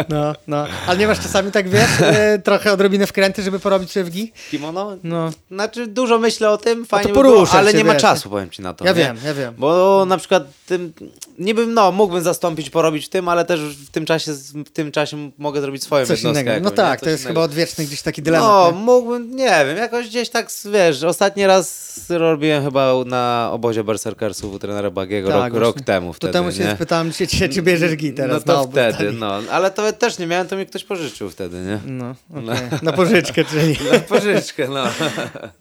[0.09, 0.67] No, no.
[0.87, 4.31] Ale nie masz czasami tak, wiesz, e, trochę odrobinę wkręty, żeby porobić gi?
[4.51, 4.97] Kimono?
[5.03, 5.31] No.
[5.51, 8.01] Znaczy, dużo myślę o tym, fajnie to by było, ale nie ma wiesz.
[8.01, 8.85] czasu, powiem ci na to.
[8.85, 8.97] Ja nie?
[8.97, 9.53] wiem, ja wiem.
[9.57, 10.93] Bo na przykład tym,
[11.39, 14.31] niby, no, mógłbym zastąpić, porobić w tym, ale też w tym czasie,
[14.65, 16.49] w tym czasie mogę zrobić swoją Coś innego.
[16.49, 17.05] No jakąś, tak, nie?
[17.05, 17.51] to jest Coś chyba innego.
[17.51, 18.47] odwieczny gdzieś taki dylemat.
[18.47, 18.77] No, nie?
[18.77, 24.59] mógłbym, nie wiem, jakoś gdzieś tak, wiesz, ostatni raz robiłem chyba na obozie Berserkersów u
[24.59, 26.75] trenera Tak, rok, rok temu To wtedy, temu się nie?
[26.75, 29.17] spytałem, czy, czy, czy bierzesz gi teraz no to obóz wtedy, taki.
[29.17, 31.79] no, ale to też nie miałem, to mi ktoś pożyczył wtedy, nie?
[31.85, 32.79] No, okej.
[32.81, 33.77] Na pożyczkę, czyli.
[33.91, 34.83] Na pożyczkę, no.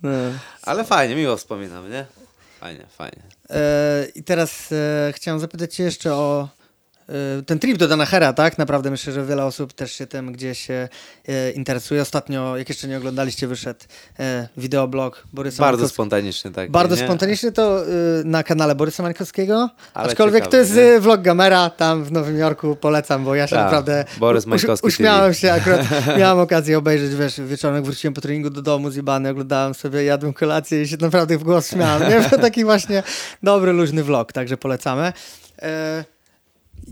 [0.02, 0.10] No.
[0.62, 2.06] Ale fajnie, miło wspominam, nie?
[2.60, 3.22] Fajnie, fajnie.
[3.50, 6.48] E, I teraz e, chciałem zapytać Cię jeszcze o
[7.46, 8.58] ten trip do Danahera, tak?
[8.58, 10.88] Naprawdę myślę, że wiele osób też się tym gdzieś e,
[11.28, 12.02] e, interesuje.
[12.02, 13.80] Ostatnio, jak jeszcze nie oglądaliście, wyszedł
[14.18, 15.94] e, wideoblog Borysa Bardzo Mańkowskiego.
[15.94, 16.70] spontanicznie tak.
[16.70, 17.02] Bardzo nie?
[17.04, 17.82] spontanicznie to
[18.24, 19.70] na kanale Borysa Mańkowskiego.
[19.94, 21.00] Ale Aczkolwiek ciekawe, to jest nie?
[21.00, 24.86] vlog Gamera tam w Nowym Jorku, polecam, bo ja się Tak, naprawdę Borys uś- Mańkowski
[24.86, 25.80] uśmiałem się akurat.
[26.18, 30.82] Miałem okazję obejrzeć, wiesz, wieczorem wróciłem po treningu do domu zjebany, oglądałem sobie, jadłem kolację
[30.82, 32.10] i się naprawdę w głos śmiałem.
[32.10, 32.24] Nie?
[32.30, 33.02] To taki właśnie
[33.42, 35.12] dobry, luźny vlog, także polecamy.
[35.62, 36.04] E,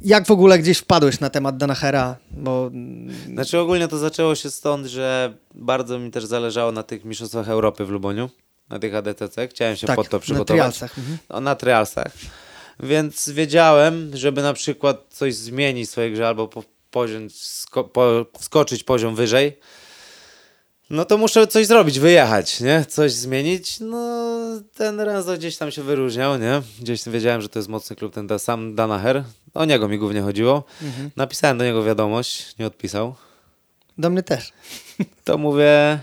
[0.05, 2.17] jak w ogóle gdzieś wpadłeś na temat Danahera?
[2.31, 2.71] Bo
[3.33, 7.85] Znaczy ogólnie to zaczęło się stąd, że bardzo mi też zależało na tych mistrzostwach Europy
[7.85, 8.31] w Luboniu,
[8.69, 9.49] na tych ADTC.
[9.49, 10.47] Chciałem się tak, pod to na przygotować.
[10.47, 10.99] trialsach.
[10.99, 11.19] Mhm.
[11.31, 12.13] No, na trialsach.
[12.81, 18.27] Więc wiedziałem, żeby na przykład coś zmienić w swojej grze albo po, poziom, sko, po,
[18.41, 19.59] skoczyć poziom wyżej,
[20.93, 22.85] no to muszę coś zrobić, wyjechać, nie?
[22.89, 23.81] Coś zmienić.
[23.81, 24.33] No
[24.75, 26.63] ten Renzo gdzieś tam się wyróżniał, nie?
[26.81, 29.25] Gdzieś wiedziałem, że to jest mocny klub, ten da, sam Danaher.
[29.55, 30.65] O niego mi głównie chodziło.
[30.83, 31.11] Mhm.
[31.17, 33.15] Napisałem do niego wiadomość, nie odpisał.
[33.99, 34.53] Do mnie też.
[35.25, 35.99] To mówię,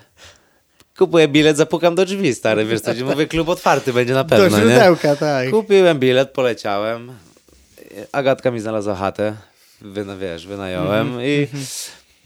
[0.97, 4.58] kupuję bilet, zapukam do drzwi, stary, wiesz co, mówię, klub otwarty będzie na Do pewno,
[4.58, 4.63] nie?
[4.63, 5.49] źródełka, tak.
[5.49, 7.12] Kupiłem bilet, poleciałem.
[8.12, 9.36] Agatka mi znalazła chatę,
[9.82, 11.47] wyna, wiesz, wynająłem Mhm, i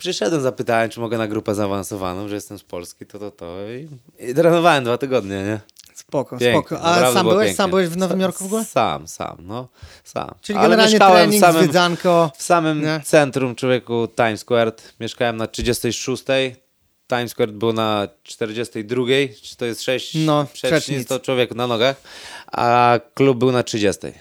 [0.03, 3.87] przyszedłem, zapytałem, czy mogę na grupę zaawansowaną, że jestem z Polski, to, to, to i,
[4.29, 5.59] i trenowałem dwa tygodnie, nie?
[5.93, 6.81] Spoko, Pięknie, spoko.
[6.81, 7.45] A sam byłeś?
[7.45, 7.55] pięknie.
[7.57, 8.65] Sam byłeś w Nowym Jorku w ogóle?
[8.65, 9.67] Sam, sam, no,
[10.03, 10.35] sam.
[10.41, 12.31] Czyli Ale generalnie trening, w samym, zwiedzanko.
[12.37, 13.01] w samym Nie?
[13.05, 14.71] centrum człowieku Times Square.
[14.99, 16.23] Mieszkałem na 36.
[17.07, 19.03] Times Square był na 42.
[19.41, 21.95] Czy to jest 6 No, przecznic, to człowiek na nogach.
[22.51, 24.07] A klub był na 30.
[24.07, 24.11] E,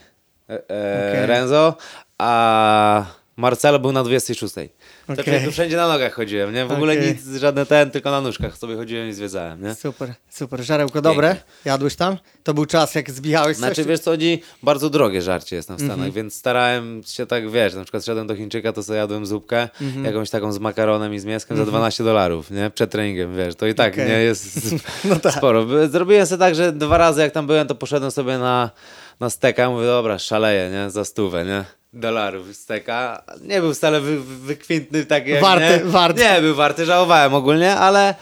[0.50, 1.26] e, Okej.
[1.26, 1.76] Renzo,
[2.18, 3.04] a
[3.36, 4.54] Marcelo był na 26.
[4.54, 5.24] To Okej.
[5.24, 6.66] człowieku wszędzie na nogach chodziłem, nie?
[6.66, 7.08] W ogóle Okej.
[7.08, 9.74] nic, żadne ten, tylko na nóżkach sobie chodziłem i zwiedzałem, nie?
[9.74, 10.62] Super, super.
[10.64, 11.36] Żarełko dobre?
[11.64, 12.16] Jadłeś tam?
[12.44, 13.66] To był czas, jak zbijałeś coś?
[13.66, 16.12] Znaczy, wiesz co, chodzi, bardzo drogie żarcie jest w Stanach, Mhm.
[16.12, 20.04] więc starałem się tak, wiesz, na przykład szedłem do Chińczyka, to sobie jadłem zupkę, Mhm.
[20.04, 22.70] jakąś taką z makaronem i z mięskiem za 12 dolarów, nie?
[22.70, 24.08] Przed treningiem, wiesz, to i tak, Okej.
[24.08, 25.34] nie, jest No tak.
[25.34, 25.66] sporo.
[25.88, 28.70] Zrobiłem sobie tak, że dwa razy jak tam byłem, to poszedłem sobie na,
[29.20, 31.64] na steka, mówię, dobra, szaleję, nie, za stówę, nie?
[31.92, 33.22] Dolarów steka.
[33.42, 35.84] Nie był wcale wy, wy- wykwintny taki jak, Warty, nie?
[35.84, 36.20] warty.
[36.22, 38.14] Nie był warty, żałowałem ogólnie, ale...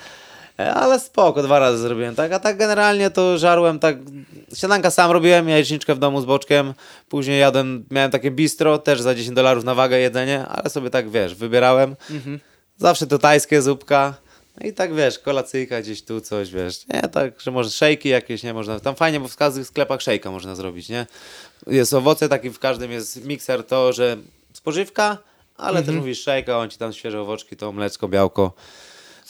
[0.74, 3.96] Ale spoko, dwa razy zrobiłem tak, a tak generalnie to żarłem tak,
[4.54, 6.74] śniadanka sam robiłem, jajeczniczkę w domu z boczkiem,
[7.08, 11.10] później jadłem, miałem takie bistro, też za 10 dolarów na wagę jedzenie, ale sobie tak,
[11.10, 11.96] wiesz, wybierałem,
[12.76, 14.14] zawsze to tajskie, zupka,
[14.60, 18.42] no i tak, wiesz, kolacyjka gdzieś tu, coś, wiesz, nie, tak, że może szejki jakieś,
[18.42, 21.06] nie, można, tam fajnie, bo w każdych sklepach szejka można zrobić, nie,
[21.66, 24.16] jest owoce, taki w każdym jest mikser to, że
[24.52, 25.18] spożywka,
[25.56, 28.52] ale też mówisz szejka, on ci tam świeże owoczki, to mleczko, białko,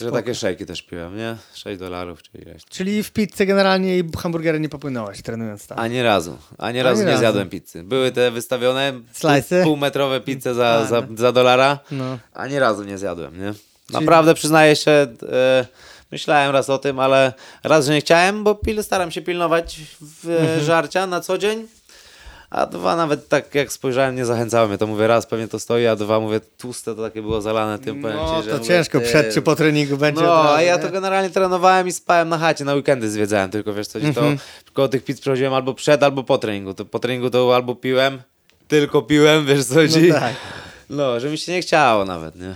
[0.01, 1.37] że takie szejki też piłem, nie?
[1.55, 2.65] 6 dolarów czy ileś.
[2.65, 5.79] Czyli w pizzę generalnie i hamburgery nie popłynąłeś, trenując tam.
[5.79, 7.19] Ani razu, ani razu nie razu.
[7.19, 7.83] zjadłem pizzy.
[7.83, 9.63] Były te wystawione Slice'y?
[9.63, 12.19] półmetrowe pizze za, za, za dolara, No.
[12.35, 13.55] ani razu nie zjadłem, nie?
[13.93, 15.67] Naprawdę przyznaję się, e,
[16.13, 17.33] myślałem raz o tym, ale
[17.65, 20.65] raz, że nie chciałem, bo pil, staram się pilnować w, Mhm.
[20.65, 21.67] żarcia na co dzień.
[22.51, 24.87] A dwa nawet tak jak spojrzałem, nie zachęcało mnie to.
[24.87, 28.01] Mówię raz pewnie to stoi, a dwa mówię tłuste to takie było zalane tym.
[28.01, 30.23] No ci, to mówię, ciężko ty, przed czy po treningu będzie.
[30.23, 30.83] No, a ja nie?
[30.83, 34.39] to generalnie trenowałem i spałem na chacie, na weekendy zwiedzałem tylko, wiesz, coś Mhm.
[34.65, 36.75] to koło tych pizz przechodziłem albo przed, albo po treningu.
[36.75, 38.23] To po treningu to albo piłem,
[38.69, 39.75] tylko piłem, wiesz co?
[39.75, 40.35] No tak.
[40.91, 42.55] No, że mi się nie chciało nawet, nie?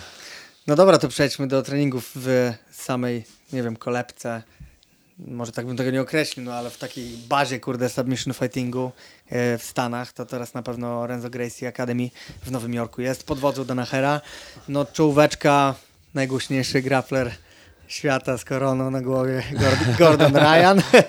[0.67, 4.43] No dobra, to przejdźmy do treningów w samej, nie wiem, kolebce.
[5.19, 8.93] Może tak bym tego nie określił, no ale w takiej bazie, kurde, submission fightingu
[9.29, 12.11] e, w Stanach, to teraz na pewno Renzo Gracie Academy
[12.43, 14.21] w Nowym Jorku jest, pod wodzą Danachera.
[14.69, 15.75] No czołóweczka,
[16.15, 17.31] najgłośniejszy grappler
[17.89, 20.83] świata z koroną na głowie, Gord- Gordon Ryan.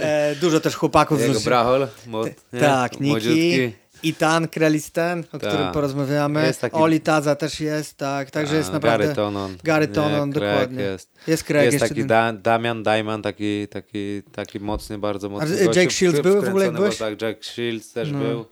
[0.00, 2.60] e, dużo też chłopaków z Jego brahol, młod, nie?
[2.60, 3.72] tak, Niki, Młodziutki.
[4.02, 5.50] Itan Krelisten, o Tak.
[5.50, 6.46] którym porozmawiamy.
[6.46, 9.04] Jest taki- Oli Taza też jest, tak, także jest A, naprawdę...
[9.04, 9.56] Gary Tonon.
[9.64, 10.82] Gary Nie, Tonon, Craig dokładnie.
[10.82, 15.46] Jest, Jest Craig jest taki ten- da, Damian Diamond, taki, taki, taki mocny, bardzo mocny.
[15.46, 16.96] A, gościu, Jake Shields był w ogóle, jak byłeś?
[16.96, 18.18] Tak, Jack Shields też No.
[18.18, 18.44] był.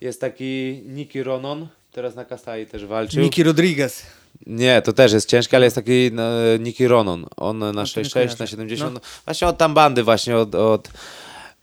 [0.00, 3.22] Jest taki Nicky Ronon, teraz na Kasai też walczył.
[3.22, 4.02] Niki Rodriguez.
[4.46, 6.22] Nie, to też jest ciężkie, ale jest taki no,
[6.60, 7.26] Nicky Ronon.
[7.36, 8.36] On na nie 6'6, kojarzę.
[8.40, 8.94] na 70.
[8.94, 9.00] No.
[9.24, 10.88] Właśnie od tam bandy właśnie, od, od,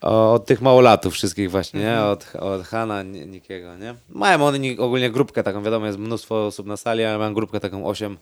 [0.00, 1.90] od tych małolatów wszystkich właśnie, nie?
[1.92, 2.10] Mhm.
[2.10, 3.94] Od, od Hana, Ni- Nikiego, nie?
[4.08, 7.86] Mają oni ogólnie grupkę taką, wiadomo, jest mnóstwo osób na sali, ale mają grupkę taką
[7.86, 8.18] 8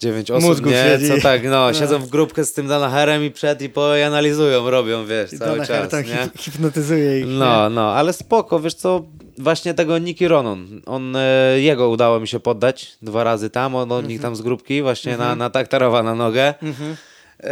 [0.00, 0.84] 9 osób, Mózgów nie?
[0.84, 1.08] siedzi.
[1.08, 1.74] Co tak, no, No.
[1.74, 5.38] siedzą w grupkę z tym Danaherem i przed i po i analizują, robią, wiesz, I
[5.38, 6.14] cały Danaher czas, tam nie?
[6.24, 7.26] hip- hipnotyzuje ich.
[7.28, 9.02] No, no, ale spoko, wiesz co,
[9.38, 13.92] właśnie tego Nicky Ronon, on, e, jego udało mi się poddać dwa razy tam, on
[13.92, 16.96] od nich tam z grupki, właśnie na, na taktarowa na nogę, Mhm.
[17.40, 17.46] e,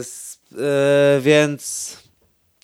[0.00, 1.96] s, e, więc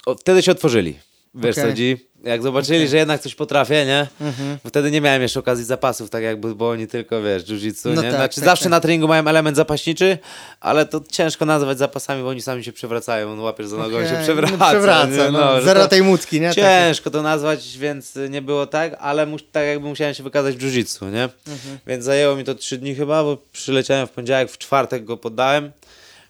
[0.06, 0.98] o, wtedy się otworzyli,
[1.34, 1.72] wiesz co Okej.
[1.72, 2.08] chodzi?
[2.24, 4.06] Jak zobaczyli, że jednak coś potrafię, nie?
[4.20, 4.58] Mhm.
[4.64, 8.02] Bo wtedy nie miałem jeszcze okazji zapasów, tak jakby, bo oni tylko, wiesz, jiu-jitsu, No
[8.02, 8.08] nie?
[8.10, 8.70] tak, znaczy tak, zawsze tak.
[8.70, 10.18] na treningu mają element zapaśniczy,
[10.60, 14.08] ale to ciężko nazwać zapasami, bo oni sami się przewracają, on łapiesz za nogą, Okej,
[14.08, 14.68] się no, przewraca.
[14.68, 15.30] przewraca, nie?
[15.30, 15.60] no.
[15.60, 16.54] że Zero tej mucki, nie?
[16.54, 20.58] Ciężko to nazwać, więc nie było tak, ale mus, tak jakby musiałem się wykazać w
[20.60, 21.22] jiu-jitsu, nie?
[21.22, 21.78] Mhm.
[21.86, 25.72] Więc zajęło mi to trzy dni chyba, bo przyleciałem w poniedziałek, w czwartek go poddałem,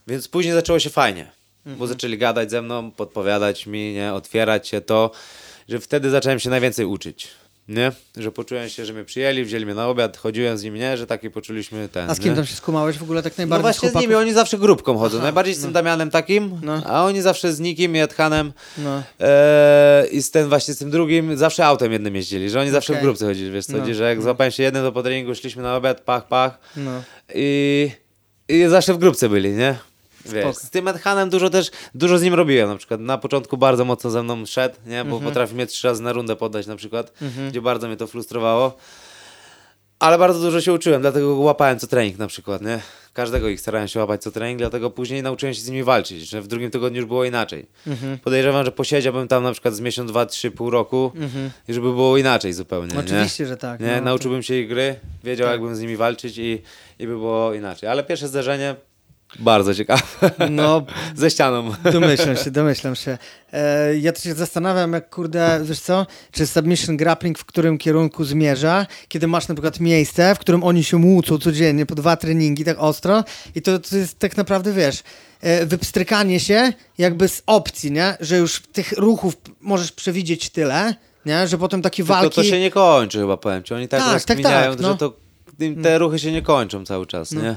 [0.07, 1.31] więc później zaczęło się fajnie,
[1.79, 4.15] bo zaczęli gadać ze mną, podpowiadać mi, nie?
[4.15, 5.11] Otwierać się to,
[5.69, 7.29] że wtedy zacząłem się najwięcej uczyć.
[7.69, 7.93] Nie?
[8.17, 10.97] Że poczułem się, że mnie przyjęli, wzięli mnie na obiad, chodziłem z nimi, nie?
[10.97, 12.11] Że taki poczuliśmy ten.
[12.11, 12.37] A z kim nie?
[12.37, 14.03] tam się skumałeś w ogóle tak No najbardziej właśnie z chłopaków?
[14.03, 15.19] nimi, oni zawsze grupką chodzą.
[15.23, 16.83] Najbardziej z tym Damianem takim, No.
[16.87, 19.03] a oni zawsze z Nikim i Edhanem No.
[19.21, 22.93] Eee, I z ten właśnie z tym drugim zawsze autem jednym jeździli, że oni zawsze
[22.93, 23.03] Okej.
[23.03, 25.35] w grupce chodzili, wiesz co, No, chodzi, że jak złapałem się jednym, to po treningu
[25.35, 27.03] szliśmy na obiad, pach, pach No.
[27.35, 27.91] i,
[28.49, 29.79] i zawsze w grupce byli, nie?
[30.33, 33.85] Wiesz, z tym Edhanem dużo też, dużo z nim robiłem, na przykład na początku bardzo
[33.85, 35.23] mocno ze mną szedł, nie, bo Mhm.
[35.25, 37.13] potrafi mnie trzy razy na rundę poddać na przykład,
[37.49, 38.77] gdzie bardzo mnie to frustrowało.
[39.99, 42.81] Ale bardzo dużo się uczyłem, dlatego go łapałem co trening na przykład, nie?
[43.13, 46.43] Każdego ich starałem się łapać co trening, dlatego później nauczyłem się z nimi walczyć, że
[46.43, 47.67] w drugim tygodniu już było inaczej.
[47.87, 48.19] Mhm.
[48.19, 51.13] Podejrzewam, że posiedziałbym tam na przykład z miesiąc, dwa, trzy, pół roku
[51.69, 53.01] i żeby było inaczej zupełnie, nie?
[53.01, 53.81] Oczywiście, że tak.
[53.81, 54.03] Nie, no.
[54.03, 55.53] nauczyłbym się ich gry, wiedział Tak.
[55.53, 56.63] jak bym z nimi walczyć i,
[56.99, 57.89] i by było inaczej.
[57.89, 58.75] Ale pierwsze zderzenie
[59.39, 60.03] bardzo ciekawe.
[60.51, 60.83] No,
[61.17, 61.73] Ze ścianą.
[61.93, 63.19] domyślam się, domyślam się.
[63.53, 68.25] E, ja też się zastanawiam, jak kurde, wiesz co, czy submission grappling w którym kierunku
[68.25, 72.65] zmierza, kiedy masz na przykład miejsce, w którym oni się młócą codziennie po dwa treningi
[72.65, 75.03] tak ostro i to, to jest tak naprawdę, wiesz,
[75.41, 78.17] e, wypstrykanie się jakby z opcji, nie?
[78.21, 80.95] Że już tych ruchów możesz przewidzieć tyle,
[81.27, 81.49] nie?
[81.49, 82.37] Że potem takie Tylko walki...
[82.37, 83.75] to się nie kończy chyba, powiem ci.
[83.75, 84.89] Oni tak, Tak, tak, rozkminiają, tak, no.
[84.93, 85.13] że to,
[85.83, 87.57] te ruchy się nie kończą cały czas, nie?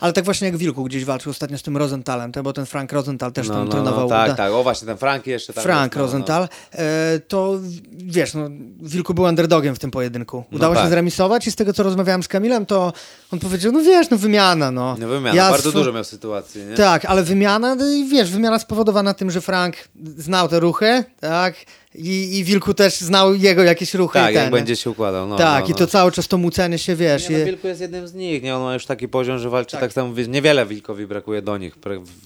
[0.00, 2.92] Ale tak właśnie jak Wilku gdzieś walczył ostatnio z tym Rosenthalem, to, bo ten Frank
[2.92, 4.02] Rosenthal też No, tam no, trenował.
[4.02, 4.52] no, tak, da- tak.
[4.52, 6.06] O właśnie, ten Frank jeszcze tam Frank jest, no, no.
[6.06, 7.58] Rosenthal, e, to
[7.92, 8.48] wiesz, no,
[8.82, 10.44] Wilku był underdogiem w tym pojedynku.
[10.52, 10.90] Udało się tak.
[10.90, 12.92] zremisować i z tego, co rozmawiałem z Kamilem, to
[13.32, 14.96] on powiedział, no wiesz, no wymiana, no.
[14.98, 16.74] No wymiana, Ja bardzo dużo miał sytuacji, nie?
[16.76, 19.76] Tak, ale wymiana, no i wiesz, wymiana spowodowana tym, że Frank
[20.16, 21.54] znał te ruchy, tak,
[21.94, 25.28] i, i Wilku też znał jego jakieś ruchy Tak, i jak będzie się układał.
[25.28, 25.76] No, tak, no, i no.
[25.76, 28.42] to cały czas to mucenie się, wiesz, Nie, no, i- Wilku jest jednym z nich,
[28.42, 28.56] nie?
[28.56, 29.80] On ma już taki poziom, że walczy Tak.
[29.80, 30.14] tak, samo.
[30.14, 31.74] wie- Niewiele Wilkowi brakuje do nich.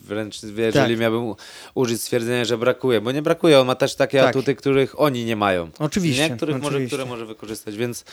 [0.04, 1.00] Wręcz jeżeli Tak.
[1.00, 1.34] miałbym
[1.74, 3.60] użyć stwierdzenia, że brakuje, bo nie brakuje.
[3.60, 4.30] On ma też takie Tak.
[4.30, 5.70] atuty, których oni nie mają.
[5.78, 6.36] Oczywiście, Nie?
[6.36, 6.96] Których może, oczywiście.
[6.96, 8.04] które może wykorzystać, więc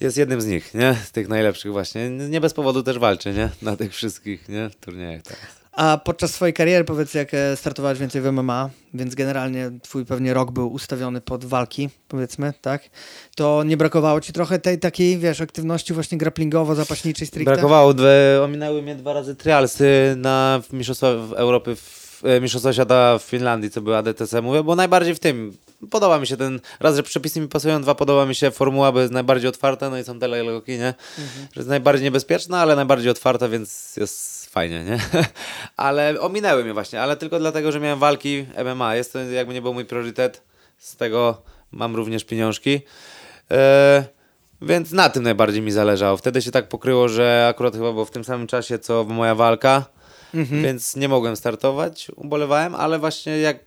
[0.00, 0.96] jest jednym z nich, nie?
[1.04, 2.10] Z tych najlepszych właśnie.
[2.10, 3.48] Nie bez powodu też walczy, nie?
[3.62, 4.70] Na tych wszystkich, nie?
[4.80, 5.40] Turniejach teraz.
[5.78, 10.34] A podczas swojej kariery, powiedz, jak e, startowałeś więcej w MMA, więc generalnie twój pewnie
[10.34, 12.82] rok był ustawiony pod walki, powiedzmy, tak?
[13.36, 17.52] To nie brakowało ci trochę tej takiej, wiesz, aktywności właśnie grapplingowo-zapaśniczej stricte?
[17.52, 22.07] Brakowało, dwie, ominęły mnie dwa razy trialsy na w Mistrzostwa w Europy, w,
[22.40, 25.56] Mistrzostwa Świata w Finlandii, co były ADTC, mówię, bo najbardziej w tym
[25.90, 29.00] podoba mi się ten, raz, że przepisy mi pasują, dwa, podoba mi się formuła, bo
[29.00, 30.94] jest najbardziej otwarta, no i są teleloki, nie?
[31.52, 34.98] Że jest najbardziej niebezpieczna, ale najbardziej otwarta, więc jest fajnie, nie?
[35.76, 39.62] ale ominęły mnie właśnie, ale tylko dlatego, że miałem walki MMA, jest to jakby nie
[39.62, 40.42] był mój priorytet,
[40.78, 42.80] z tego mam również pieniążki.
[43.50, 44.04] E,
[44.62, 46.16] więc na tym najbardziej mi zależało.
[46.16, 49.84] Wtedy się tak pokryło, że akurat chyba było w tym samym czasie, co moja walka,
[50.34, 50.62] Mhm.
[50.62, 53.58] więc nie mogłem startować, ubolewałem, ale właśnie jak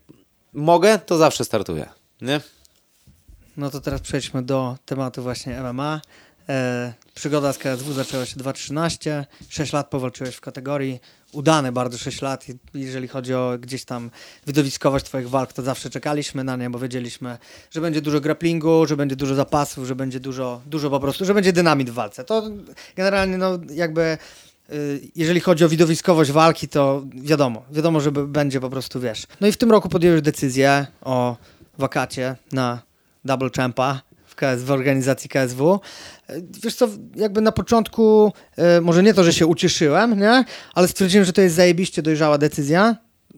[0.54, 1.90] mogę, to zawsze startuję,
[2.22, 2.42] nie?
[3.58, 6.02] No to teraz przejdźmy do tematu właśnie MMA.
[6.50, 11.00] E, przygoda z KSW zaczęła się 2.13, 6 lat powalczyłeś w kategorii,
[11.32, 14.12] udane bardzo 6 lat, jeżeli chodzi o gdzieś tam
[14.48, 17.38] widowiskowość twoich walk, to zawsze czekaliśmy na nie, bo wiedzieliśmy,
[17.72, 21.34] że będzie dużo grapplingu, że będzie dużo zapasów, że będzie dużo, dużo po prostu, że
[21.34, 22.24] będzie dynamit w walce.
[22.24, 22.44] To
[22.96, 24.18] generalnie no jakby
[25.16, 29.28] jeżeli chodzi o widowiskowość walki, to wiadomo, wiadomo, że będzie po prostu, wiesz.
[29.42, 31.38] No i w tym roku podjąłeś decyzję o
[31.78, 32.82] wakacie na
[33.26, 35.80] Double Champa w, KS, w organizacji KSW.
[36.30, 40.46] E, Wiesz co, jakby na początku, e, może nie to, że się ucieszyłem, nie?
[40.74, 42.96] ale stwierdziłem, że to jest zajebiście dojrzała decyzja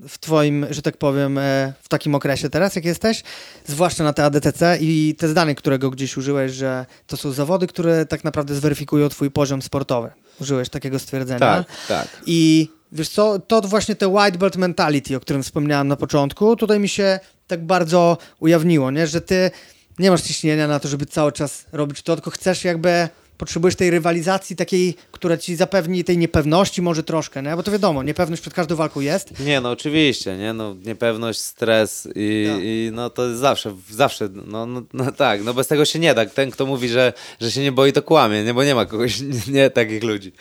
[0.07, 1.39] w twoim, że tak powiem,
[1.81, 3.23] w takim okresie teraz, jak jesteś,
[3.65, 8.05] zwłaszcza na te ADTC i te zdanie, którego gdzieś użyłeś, że to są zawody, które
[8.05, 10.11] tak naprawdę zweryfikują twój poziom sportowy.
[10.41, 11.39] Użyłeś takiego stwierdzenia.
[11.39, 12.07] Tak, tak.
[12.25, 16.79] I wiesz co, to właśnie te white belt mentality, o którym wspomniałem na początku, tutaj
[16.79, 19.07] mi się tak bardzo ujawniło, nie?
[19.07, 19.51] że ty
[19.99, 23.09] nie masz ciśnienia na to, żeby cały czas robić to, tylko chcesz jakby,
[23.43, 27.55] potrzebujesz tej rywalizacji takiej, która ci zapewni tej niepewności może troszkę, nie?
[27.55, 29.39] bo to wiadomo, niepewność przed każdą walką jest.
[29.39, 32.59] Nie, no oczywiście, nie, no niepewność, stres i, Tak.
[32.63, 36.25] i no to zawsze, zawsze, no, no, no tak, no bez tego się nie da.
[36.25, 39.21] Ten, kto mówi, że, że się nie boi, to kłamie, nie, bo nie ma kogoś,
[39.21, 40.31] nie, nie takich ludzi.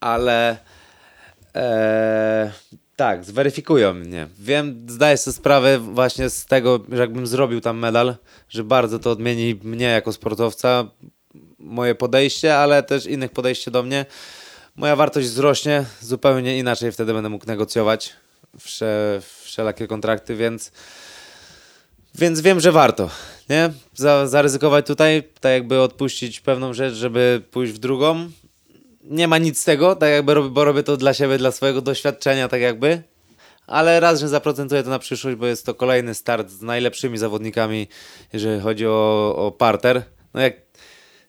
[0.00, 0.56] Ale
[1.54, 2.52] e,
[2.96, 4.28] tak, zweryfikują mnie.
[4.38, 8.16] Wiem, zdaję sobie sprawę właśnie z tego, że jakbym zrobił tam medal,
[8.48, 10.84] że bardzo to odmieni mnie jako sportowca,
[11.58, 14.06] moje podejście, ale też innych podejście do mnie.
[14.76, 18.12] Moja wartość wzrośnie, zupełnie inaczej wtedy będę mógł negocjować
[18.60, 20.72] wsze, wszelakie kontrakty, więc,
[22.14, 23.10] więc wiem, że warto,
[23.48, 23.72] nie?
[23.94, 28.30] Za, zaryzykować tutaj, tak jakby odpuścić pewną rzecz, żeby pójść w drugą.
[29.04, 31.80] Nie ma nic z tego, tak jakby robię, bo robię to dla siebie, dla swojego
[31.80, 33.02] doświadczenia, tak jakby.
[33.66, 37.88] Ale raz, że zaprocentuję to na przyszłość, bo jest to kolejny start z najlepszymi zawodnikami,
[38.32, 40.02] jeżeli chodzi o, o parter.
[40.34, 40.65] No jak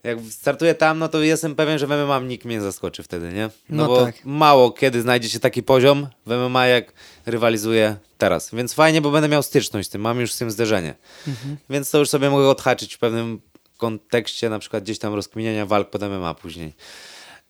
[0.07, 3.33] jak startuję tam, no to jestem pewien, że w MMA nikt mnie nie zaskoczy wtedy,
[3.33, 3.49] nie?
[3.69, 4.15] No, No bo tak.
[4.25, 6.93] mało kiedy znajdzie się taki poziom w MMA, jak
[7.25, 8.49] rywalizuję teraz.
[8.55, 10.95] Więc fajnie, bo będę miał styczność z tym, mam już z tym zderzenie.
[11.69, 13.41] Więc to już sobie mogę odhaczyć w pewnym
[13.77, 16.73] kontekście, na przykład gdzieś tam rozkminiania walk pod MMA później.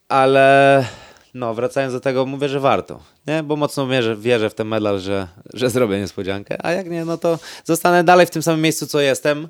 [0.09, 0.85] Ale
[1.33, 3.43] No, wracając do tego, mówię, że warto, nie?
[3.43, 7.17] Bo mocno wierzę, wierzę w ten medal, że, że zrobię niespodziankę, a jak nie, no
[7.17, 9.47] to zostanę dalej w tym samym miejscu, co jestem.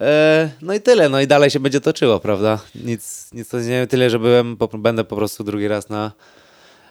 [0.00, 2.58] E, no i tyle, no i dalej się będzie toczyło, prawda?
[2.74, 6.12] Nic, nic to nie tyle, że byłem, będę po prostu drugi raz na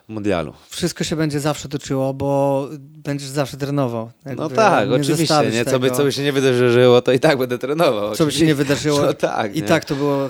[0.08, 0.54] mundialu.
[0.70, 4.12] Wszystko się będzie zawsze toczyło, bo będziesz zawsze trenował.
[4.38, 5.66] No tak, nie oczywiście, nie?
[5.66, 8.16] Co, by, co by się nie wydarzyło, to i tak będę trenował.
[8.16, 9.02] Co by się nie wydarzyło.
[9.06, 9.68] No tak, I nie?
[9.68, 10.30] tak to było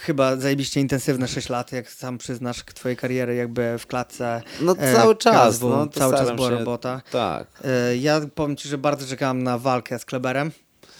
[0.00, 4.42] chyba zajebiście intensywne 6 lat, jak sam przyznasz twojej kariery jakby w klatce.
[4.60, 5.60] No e, cały czas.
[5.60, 6.58] no, cały czas była się...
[6.58, 7.02] robota.
[7.12, 7.46] Tak.
[7.64, 10.50] E, ja powiem ci, że bardzo czekałem na walkę z Kleberem.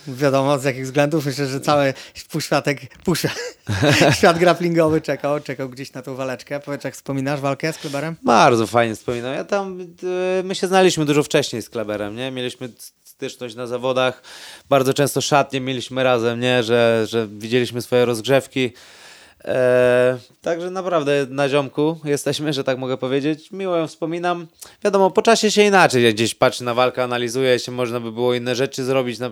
[0.09, 1.27] Wiadomo z jakich względów.
[1.27, 1.95] Myślę, że cały
[2.31, 3.39] półświatek, półświat,
[4.19, 6.61] świat grapplingowy czekał, czekał gdzieś na tą waleczkę.
[6.61, 8.17] Powiedz, jak wspominasz walkę z Kleberem?
[8.23, 9.35] Bardzo fajnie wspominam.
[9.35, 9.81] Ja tam,
[10.41, 12.31] e, my się znaliśmy dużo wcześniej z Kleberem, nie?
[12.31, 12.69] Mieliśmy
[13.05, 14.23] styczność na zawodach.
[14.69, 16.63] Bardzo często szatnie mieliśmy razem, nie?
[16.63, 18.73] Że, że widzieliśmy swoje rozgrzewki.
[19.45, 23.51] Eee, także naprawdę na ziomku jesteśmy, że tak mogę powiedzieć.
[23.51, 24.47] Miło ją wspominam.
[24.85, 28.55] Wiadomo, po czasie się inaczej gdzieś patrzy na walkę, analizuje się, można by było inne
[28.55, 29.19] rzeczy zrobić.
[29.19, 29.31] Na,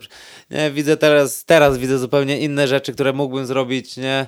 [0.50, 4.26] nie, widzę teraz, teraz widzę zupełnie inne rzeczy, które mógłbym zrobić, nie?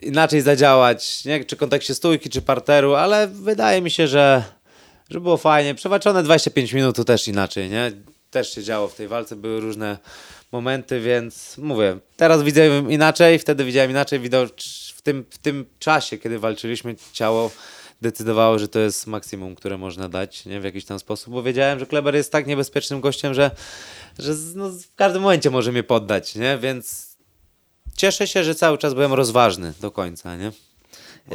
[0.00, 1.44] Inaczej zadziałać, nie?
[1.44, 4.44] Czy w kontekście stójki, czy parteru, ale wydaje mi się, że,
[5.10, 5.74] że było fajnie.
[5.74, 7.92] Przewaczone 25 minut to też inaczej, nie?
[8.30, 9.98] Też się działo w tej walce, były różne
[10.52, 16.38] momenty, więc mówię, teraz widzę inaczej, wtedy widziałem inaczej, widocz tym, w tym czasie, kiedy
[16.38, 17.50] walczyliśmy, ciało
[18.02, 20.60] decydowało, że to jest maksimum, które można dać nie?
[20.60, 23.50] w jakiś tam sposób, bo wiedziałem, że Kleber jest tak niebezpiecznym gościem, że,
[24.18, 26.58] że no, w każdym momencie może mnie poddać, nie?
[26.58, 27.16] więc
[27.96, 30.36] cieszę się, że cały czas byłem rozważny do końca.
[30.36, 30.52] Nie,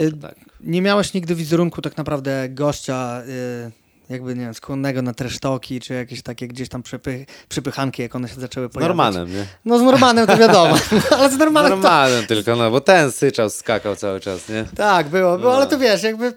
[0.02, 0.36] y, tak.
[0.62, 3.79] nie miałeś nigdy wizerunku tak naprawdę gościa y,
[4.10, 8.28] jakby, nie wiem, skłonnego na tresztoki, czy jakieś takie gdzieś tam przepy, przepychanki, jak one
[8.28, 8.88] się zaczęły pojawiać.
[8.88, 9.46] Normanem, nie?
[9.66, 10.78] No z Normanem to wiadomo,
[11.18, 12.28] ale z Normanem Normanem to...
[12.28, 14.66] tylko, no, bo ten syczał, skakał cały czas, nie?
[14.76, 15.58] Tak, było, było no.
[15.58, 16.34] ale to wiesz, jakby y,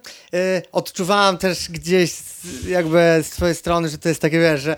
[0.72, 2.16] odczuwałem też gdzieś
[2.66, 4.76] jakby z twojej strony, że to jest takie, wiesz, że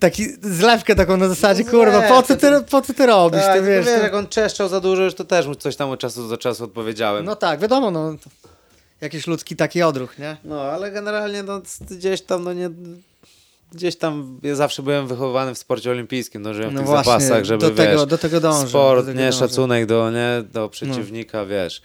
[0.00, 3.58] taki zlewkę taką na zasadzie, no kurwa, po co ty, po co ty robisz, tak,
[3.58, 3.86] ty wiesz.
[3.86, 6.38] wiesz jak on czeszczał za dużo, już to też mu coś tam od czasu do
[6.38, 7.24] czasu odpowiedziałem.
[7.24, 8.16] No tak, wiadomo, no
[9.02, 10.36] jakiś ludzki taki odruch, nie?
[10.44, 12.70] No, ale generalnie no, gdzieś tam, no nie...
[13.72, 17.44] Gdzieś tam ja zawsze byłem wychowywany w sporcie olimpijskim, dążyłem no w tych właśnie, zapasach,
[17.44, 19.38] żeby do tego, wiesz, do tego dążę, sport, do tego nie, dążę.
[19.38, 21.46] szacunek do, nie, do przeciwnika, no.
[21.46, 21.82] wiesz.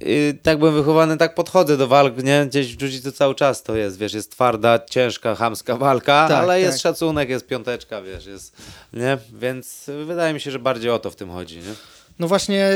[0.00, 3.76] I tak byłem wychowany, tak podchodzę do walk, nie, gdzieś w jiu cały czas to
[3.76, 6.62] jest, wiesz, jest twarda, ciężka, hamska walka, tak, ale tak.
[6.62, 8.56] jest szacunek, jest piąteczka, wiesz, jest,
[8.92, 11.74] nie, więc wydaje mi się, że bardziej o to w tym chodzi, nie.
[12.18, 12.70] No właśnie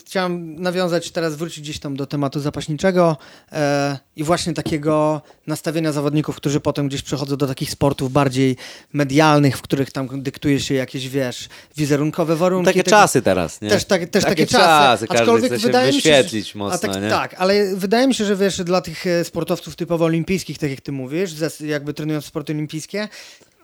[0.00, 3.16] chciałem nawiązać teraz, wrócić gdzieś tam do tematu zapaśniczego
[3.52, 8.56] e, i właśnie takiego nastawienia zawodników, którzy potem gdzieś przechodzą do takich sportów bardziej
[8.92, 12.66] medialnych, w których tam dyktuje się jakieś, wiesz, wizerunkowe warunki.
[12.66, 13.70] Takie tego, czasy teraz, nie?
[13.70, 15.06] Też, tak, też takie, takie czasy.
[15.06, 17.10] czasy aczkolwiek wydaje mi się, że, mocno, tak, nie?
[17.10, 20.80] tak, ale wydaje mi się, że wiesz, dla tych e, sportowców typowo olimpijskich, tak jak
[20.80, 21.30] ty mówisz,
[21.60, 23.08] jakby trenując sporty olimpijskie,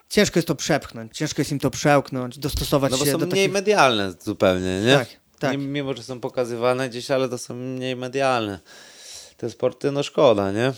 [0.08, 3.26] ciężko jest to przepchnąć, ciężko jest im to przełknąć, dostosować no bo się są do
[3.26, 3.52] mniej takich...
[3.52, 4.94] medialne zupełnie, nie?
[4.94, 5.58] Tak, tak.
[5.58, 8.60] Mimo, że są pokazywane gdzieś, ale to są mniej medialne.
[9.36, 10.72] Te sporty, no szkoda, nie?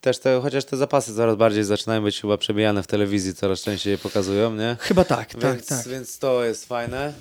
[0.00, 3.90] Też te, chociaż te zapasy coraz bardziej zaczynają być chyba przebijane w telewizji, coraz częściej
[3.90, 4.76] je pokazują, nie?
[4.80, 5.88] Chyba tak, więc, tak, tak.
[5.88, 7.12] Więc to jest fajne.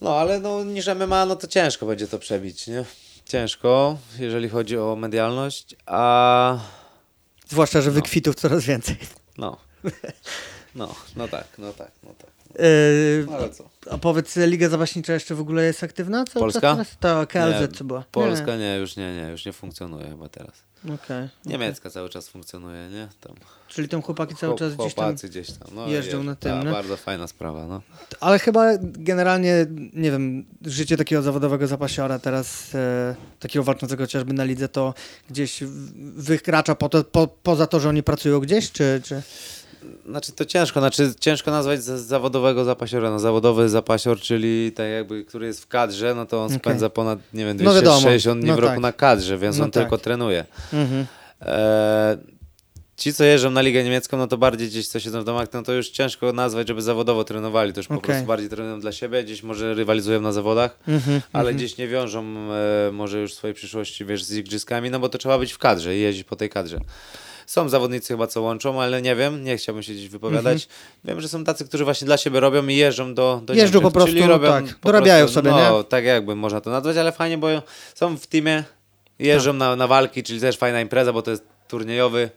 [0.00, 2.84] No, ale no, niż MMA, no to ciężko będzie to przebić, nie?
[3.24, 6.58] Ciężko, jeżeli chodzi o medialność, a...
[7.48, 7.94] Zwłaszcza, że no.
[7.94, 8.96] wykwitów coraz więcej.
[9.38, 9.65] No.
[10.76, 12.30] No, no tak, no tak, no tak.
[12.58, 13.70] Yy, ale co?
[13.90, 16.24] A powiedz, Liga Zapaśnicza jeszcze w ogóle jest aktywna?
[16.24, 16.76] Co, Polska?
[17.00, 18.04] To KLZ nie, co była?
[18.12, 18.58] Polska nie.
[18.58, 18.76] nie.
[18.76, 20.52] już nie, nie, już nie funkcjonuje chyba teraz.
[20.94, 21.90] Okay, Niemiecka okay.
[21.90, 23.08] cały czas funkcjonuje, nie?
[23.20, 23.34] Tam.
[23.68, 26.96] Czyli tam chłopaki cały czas gdzieś tam, gdzieś tam no, jeżdżą na tym, ta, Bardzo
[26.96, 27.82] fajna sprawa, no.
[28.20, 34.44] Ale chyba generalnie, nie wiem, życie takiego zawodowego zapasiora teraz, e, takiego walczącego chociażby na
[34.44, 34.94] lidze, to
[35.30, 35.62] gdzieś
[36.16, 39.00] wykracza po to, po, poza to, że oni pracują gdzieś, czy...
[39.04, 39.22] czy...
[40.06, 43.10] Znaczy to ciężko, znaczy ciężko nazwać zawodowego zapasiora.
[43.10, 46.58] No, zawodowy zapasior, czyli tak jakby, który jest w kadrze, no to on okay.
[46.58, 48.82] spędza ponad, nie wiem, 260 no dni no w roku tak.
[48.82, 49.82] na kadrze, więc no on tak.
[49.82, 50.44] tylko trenuje.
[50.72, 51.06] Mhm.
[51.42, 52.18] E,
[52.96, 55.62] ci, co jeżdżą na Ligę Niemiecką, no to bardziej gdzieś co siedzą w domach, no
[55.62, 57.72] to już ciężko nazwać, żeby zawodowo trenowali.
[57.72, 57.98] To już okay.
[57.98, 61.56] po prostu bardziej trenują dla siebie, gdzieś może rywalizują na zawodach, mm-hmm, ale mm-hmm.
[61.56, 65.38] gdzieś nie wiążą e, może już swojej przyszłości, wiesz, z igrzyskami, no bo to trzeba
[65.38, 66.80] być w kadrze i jeździć po tej kadrze.
[67.46, 70.62] Są zawodnicy chyba, co łączą, ale nie wiem, nie chciałbym się gdzieś wypowiadać.
[70.62, 70.80] Mhm.
[71.04, 73.90] Wiem, że są tacy, którzy właśnie dla siebie robią i jeżdżą do, do Jeżdżą po
[73.90, 75.84] prostu, Czyli robią tak, po dorabiają prostu, sobie, no, nie?
[75.84, 77.48] tak jakby można to nazwać, ale fajnie, bo
[77.94, 78.64] są w teamie,
[79.18, 79.58] jeżdżą tak.
[79.58, 82.30] na, na walki, czyli też fajna impreza, bo to jest turniejowy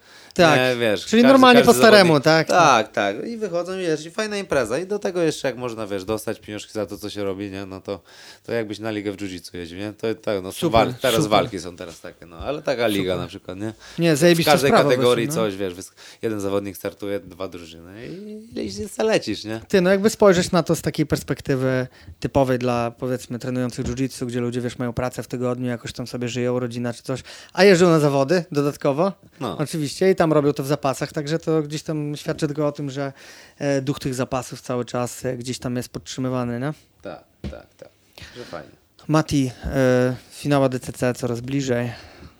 [0.43, 0.59] Tak.
[0.59, 2.47] Nie, wiesz, Czyli normalnie po staremu, zawodnik- tak?
[2.47, 3.27] Tak, tak.
[3.27, 4.77] I wychodzą, wiesz, i fajna impreza.
[4.77, 7.65] I do tego jeszcze jak można, wiesz, dostać pieniążki za to, co się robi, nie?
[7.65, 8.01] No to,
[8.45, 9.93] to jakbyś na ligę w jiu-jitsu jeździł, nie?
[9.93, 11.29] To tak, no Super, wal- teraz super.
[11.31, 12.37] walki są teraz takie, no.
[12.37, 13.73] Ale taka liga na przykład, nie?
[13.99, 15.47] Nie, W zajebista każdej kategorii właśnie, no.
[15.49, 19.61] coś, wiesz, wys- jeden zawodnik startuje, dwa drużyny i, i, i zalecisz, nie?
[19.67, 21.87] Ty, no jakby spojrzeć na to z takiej perspektywy
[22.19, 26.27] typowej dla powiedzmy trenujących jiu-jitsu, gdzie ludzie wiesz mają pracę w tygodniu, jakoś tam sobie
[26.29, 27.23] żyją, rodzina czy coś,
[27.53, 29.57] a jeżdżą na zawody dodatkowo, No.
[29.57, 32.89] oczywiście i tam robią to w zapasach, także to gdzieś tam świadczy tylko o tym,
[32.89, 33.13] że
[33.57, 36.73] e, duch tych zapasów cały czas e, gdzieś tam jest podtrzymywany, nie?
[37.01, 37.89] Tak, tak, tak.
[38.37, 38.69] Że fajnie.
[39.07, 41.91] Mati, e, finała DCC coraz bliżej,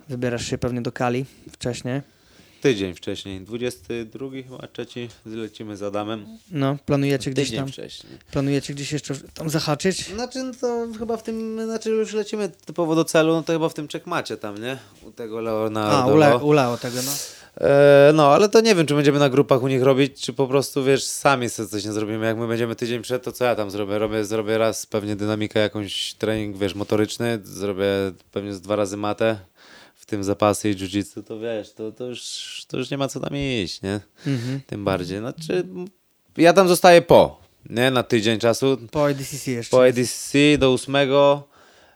[0.09, 2.01] wybierasz się pewnie do Kali wcześniej,
[2.62, 6.26] Tydzień wcześniej, 22 chyba, trzeci, lecimy z Adamem.
[6.51, 8.14] no planujecie gdzieś Tydzień tam, wcześniej.
[8.32, 10.07] planujecie gdzieś jeszcze tam zahaczyć?
[10.07, 13.70] Znaczy, no to chyba w tym, znaczy już lecimy typowo do celu, no to chyba
[13.70, 14.78] w tym czekmacie tam, nie?
[15.03, 16.14] U tego A, Leonardo.
[16.14, 17.12] ule, uleo tego, no.
[17.68, 20.47] E, no, ale to nie wiem, czy będziemy na grupach u nich robić, czy po
[20.47, 22.26] prostu, wiesz, sami sobie coś nie zrobimy.
[22.26, 23.97] Jak my będziemy tydzień przed, to co ja tam zrobię?
[23.99, 27.86] Robię, zrobię raz pewnie dynamikę, jakąś trening, wiesz, motoryczny, zrobię
[28.32, 29.39] pewnie z dwa razy matę,
[30.10, 33.38] tym zapasy i jiu-jitsu, to wiesz, to, to, już, to już nie ma co tam
[33.38, 33.99] iść, nie?
[34.28, 34.62] Mhm.
[34.68, 35.20] Tym bardziej.
[35.20, 35.66] Znaczy,
[36.38, 37.91] ja tam zostaję po, nie?
[37.91, 39.78] Na tydzień czasu, Po EDCC jeszcze.
[39.78, 40.95] po EDC do 8,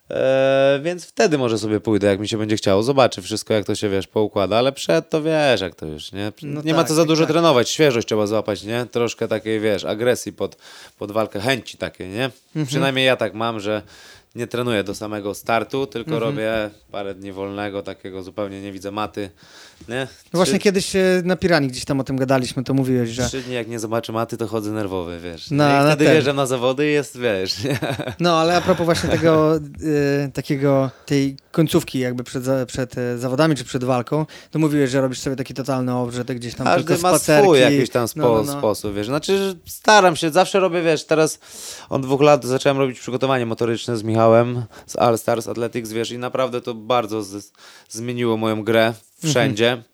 [0.10, 2.84] e, więc wtedy może sobie pójdę, jak mi się będzie chciało.
[2.84, 6.32] Zobaczę wszystko, jak to się, wiesz, poukłada, ale przed to wiesz, jak to już, nie?
[6.42, 7.32] No nie ma tak, co za tak, dużo tak.
[7.32, 8.86] trenować, świeżość trzeba złapać, nie?
[8.92, 10.58] Troszkę takiej, wiesz, agresji pod,
[10.98, 12.26] pod walkę, chęci takiej, nie?
[12.26, 12.66] Mhm.
[12.66, 13.82] Przynajmniej ja tak mam, że
[14.36, 16.32] nie trenuję do samego startu, tylko Mhm.
[16.32, 19.30] robię parę dni wolnego, takiego zupełnie nie widzę maty,
[19.90, 20.08] nie?
[20.34, 23.28] No właśnie Trzy- kiedyś e, na Piranii gdzieś tam o tym gadaliśmy, to mówiłeś, że...
[23.28, 25.52] Trzy dni jak nie zobaczę maty, to chodzę nerwowy, wiesz.
[25.52, 26.14] No, No, I na wtedy ten.
[26.14, 27.80] wjeżdżam na zawody i jest, wiesz, nie?
[28.20, 33.56] No, ale a propos właśnie tego, e, takiego, tej końcówki jakby przed, przed e, zawodami
[33.56, 37.02] czy przed walką, to mówiłeś, że robisz sobie taki totalny obrzet, gdzieś tam Każdy tylko
[37.04, 37.44] ma spacerki.
[37.44, 38.60] swój jakiś tam spo, No, no, no.
[38.60, 39.08] sposób, wiesz.
[39.08, 41.40] Znaczy, staram się, zawsze robię, wiesz, teraz
[41.90, 44.23] od dwóch lat zacząłem robić przygotowanie motoryczne z Michałem,
[44.88, 47.52] z All Stars Athletics, wiesz, i naprawdę to bardzo z,
[47.90, 48.94] zmieniło moją grę
[49.24, 49.72] wszędzie.
[49.72, 49.94] Mhm.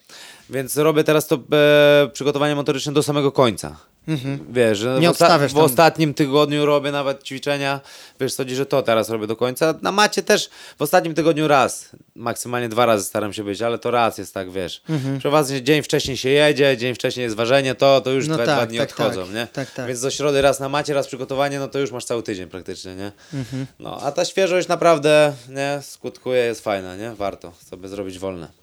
[0.49, 3.75] Więc robię teraz to e, przygotowanie motoryczne do samego końca.
[4.07, 5.01] Wiesz, Mhm.
[5.01, 7.79] Nie w, odstawiasz w ostatnim tygodniu robię nawet ćwiczenia,
[8.19, 9.73] wiesz, sądzi, że to teraz robię do końca.
[9.81, 13.91] Na macie też w ostatnim tygodniu raz, maksymalnie dwa razy staram się być, ale to
[13.91, 14.81] raz jest tak, wiesz.
[14.89, 15.19] Mhm.
[15.19, 18.55] Przeważnie dzień wcześniej się jedzie, dzień wcześniej jest ważenie, to, to już No dwa, tak,
[18.55, 19.33] dwa dni tak, odchodzą, tak.
[19.33, 19.47] nie?
[19.53, 19.87] Tak, tak.
[19.87, 22.95] Więc do środy raz na macie, raz przygotowanie, no to już masz cały tydzień praktycznie,
[22.95, 23.11] nie?
[23.33, 23.65] Mhm.
[23.79, 27.15] No, a ta świeżość naprawdę, nie, skutkuje, jest fajna, nie?
[27.15, 28.58] Warto sobie zrobić wolne.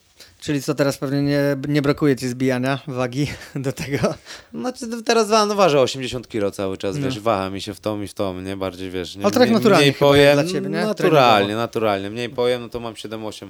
[0.47, 4.15] Czyli co, teraz pewnie nie, nie brakuje ci zbijania wagi do tego?
[4.55, 7.03] Znaczy teraz no, ważę 80 kilo cały czas, No.
[7.07, 8.57] wiesz, waha mi się w tą i w tą, nie?
[8.57, 10.85] Bardziej, wiesz, nie, Ale tak mniej- naturalnie mniej pojem, dla ciebie, nie?
[10.87, 12.11] Naturalnie, naturalnie.
[12.11, 13.49] Mniej pojem, no to mam 7-8,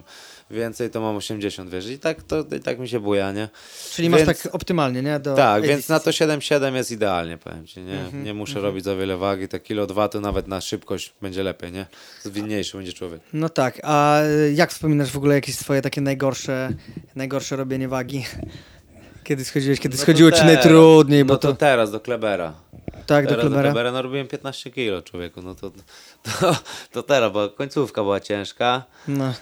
[0.50, 3.48] więcej to mam 80, wiesz, i tak to i tak mi się buja, nie?
[3.92, 5.20] Czyli masz Więc- tak optymalnie, nie?
[5.20, 5.74] Do Tak, edycji.
[5.76, 8.00] więc na to 7-7 jest idealnie, powiem ci, nie?
[8.00, 11.42] Mhm, Nie muszę robić za wiele wagi, te kilo dwa to nawet na szybkość będzie
[11.42, 11.86] lepiej, nie?
[12.22, 13.20] Zwinniejszy będzie człowiek.
[13.32, 14.18] No tak, a
[14.54, 16.68] jak wspominasz w ogóle jakieś swoje takie najgorsze,
[17.16, 18.24] najgorsze robienie wagi?
[19.24, 21.54] Kiedy schodziłeś, kiedy No schodziło ci teraz, najtrudniej, bo no to, to...
[21.54, 22.54] teraz do Klebera.
[23.06, 23.62] Tak, do teraz do Klebera?
[23.62, 25.70] Klebera narobiłem 15 kilo, człowieku, no to,
[26.40, 26.56] to,
[26.92, 28.84] to teraz, bo końcówka była ciężka.
[29.08, 29.34] No.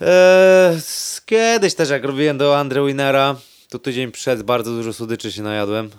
[0.00, 0.80] Eee,
[1.26, 3.36] kiedyś też jak robiłem do Andre Winera,
[3.68, 5.90] to tydzień przed bardzo dużo słodyczy się najadłem.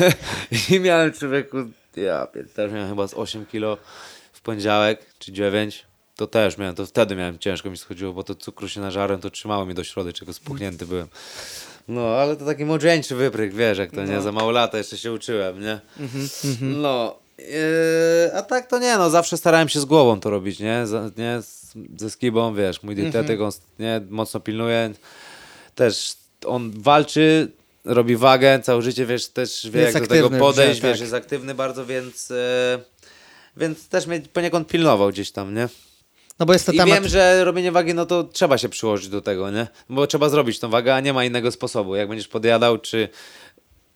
[0.70, 1.56] I miałem człowieku,
[1.96, 3.78] ja też miałem chyba z 8 kilo
[4.32, 5.84] w poniedziałek, czy 9.
[6.16, 9.30] To też miałem, to wtedy miałem ciężko mi schodziło, bo to cukru się nażarłem, to
[9.30, 11.08] trzymało mnie do środy, czego spuchnięty byłem.
[11.88, 15.12] No, ale to taki młodzieńczy wypryk, wiesz, jak to nie, za mało lata jeszcze się
[15.12, 15.80] uczyłem, nie?
[16.60, 17.44] No, yy,
[18.34, 20.86] a tak to nie, no, zawsze starałem się z głową to robić, nie?
[20.86, 21.42] Za, nie?
[21.42, 24.92] Z, ze skibą, wiesz, mój dietetyk, on nie, mocno pilnuje,
[25.74, 26.14] też
[26.46, 27.52] on walczy,
[27.84, 31.00] robi wagę, całe życie, wiesz, też wie Jest jak do tego aktywny podejść, wiesz, tak.
[31.00, 32.36] jest aktywny bardzo, więc, yy,
[33.56, 35.68] więc też mnie poniekąd pilnował gdzieś tam, nie?
[36.38, 36.94] No bo jest to I temat...
[36.94, 39.66] wiem, że robienie wagi, no to trzeba się przyłożyć do tego, nie?
[39.88, 41.96] Bo trzeba zrobić tą wagę, a nie ma innego sposobu.
[41.96, 43.08] Jak będziesz podjadał czy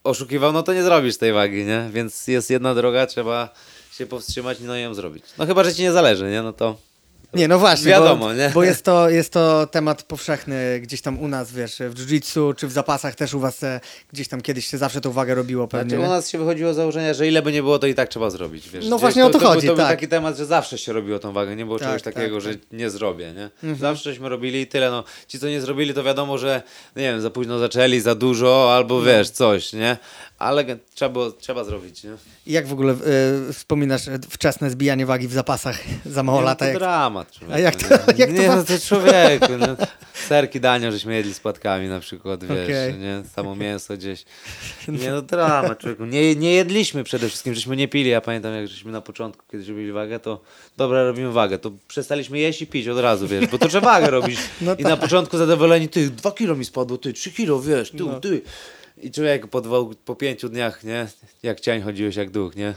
[0.05, 1.88] oszukiwał, no to nie zrobisz tej wagi, nie?
[1.93, 3.49] Więc jest jedna droga, trzeba
[3.93, 5.24] się powstrzymać no i ją zrobić.
[5.38, 6.43] No chyba, że ci nie zależy, nie?
[6.43, 6.76] No to
[7.35, 8.51] Nie, no właśnie, Wiadomo, bo, nie?
[8.55, 12.66] bo jest, to, jest to temat powszechny gdzieś tam u nas, wiesz, w jiu-jitsu czy
[12.66, 13.61] w zapasach też u was
[14.12, 15.91] gdzieś tam kiedyś się zawsze tą uwagę robiło pewnie.
[15.97, 18.09] Znaczy, u nas się wychodziło z założenia, że ile by nie było, to i tak
[18.09, 18.68] trzeba zrobić.
[18.70, 18.85] Wiesz?
[18.85, 19.89] No Gdzieś właśnie o to to, chodzi, To, był tak.
[19.97, 22.47] taki temat, że zawsze się robiło tą wagę, nie było Tak, czegoś tak, takiego, tak.
[22.47, 22.62] Mhm.
[22.70, 23.74] że nie zrobię, nie?
[23.74, 25.05] Zawsze żeśmy robili i tyle, no.
[25.28, 26.62] Ci, co nie zrobili, to wiadomo, że
[26.97, 29.03] nie wiem, za późno zaczęli, za dużo, albo No.
[29.03, 29.97] wiesz, coś, nie?
[30.39, 30.64] Ale
[30.95, 32.11] trzeba, było, trzeba zrobić, nie?
[32.47, 36.43] I Jak w ogóle e, wspominasz e, wczesne zbijanie wagi w zapasach za mało Nie,
[36.45, 36.64] no lata?
[36.64, 36.78] to Jak...
[36.78, 37.20] dramat.
[37.25, 37.33] Dramat.
[37.33, 38.18] Człowieku, A jak to- nie?
[38.18, 39.66] jak to nie, ma- no to człowieku, no.
[40.29, 42.95] Serki danio, żeśmy jedli z płatkami na przykład, wiesz, Okej.
[42.99, 43.23] nie?
[43.35, 44.25] Samo mięso gdzieś.
[44.89, 46.05] Nie no, dramat, człowieku.
[46.05, 48.11] Nie, nie jedliśmy przede wszystkim, żeśmy nie pili.
[48.11, 50.41] Ja pamiętam, jak żeśmy na początku, kiedy robili wagę, to
[50.77, 51.59] dobra, robimy wagę.
[51.59, 54.39] To przestaliśmy jeść i pić od razu, wiesz, bo to trzeba wagę robić.
[54.61, 58.07] No I na początku zadowoleni, ty, dwa kilo mi spadło, ty, trzy kilo, wiesz, tu,
[58.09, 58.21] No.
[58.21, 58.43] ty.
[59.03, 61.07] I człowiek po, dwa, po pięciu dniach, nie?
[61.43, 62.75] Jak ciań chodziłeś jak duch, nie?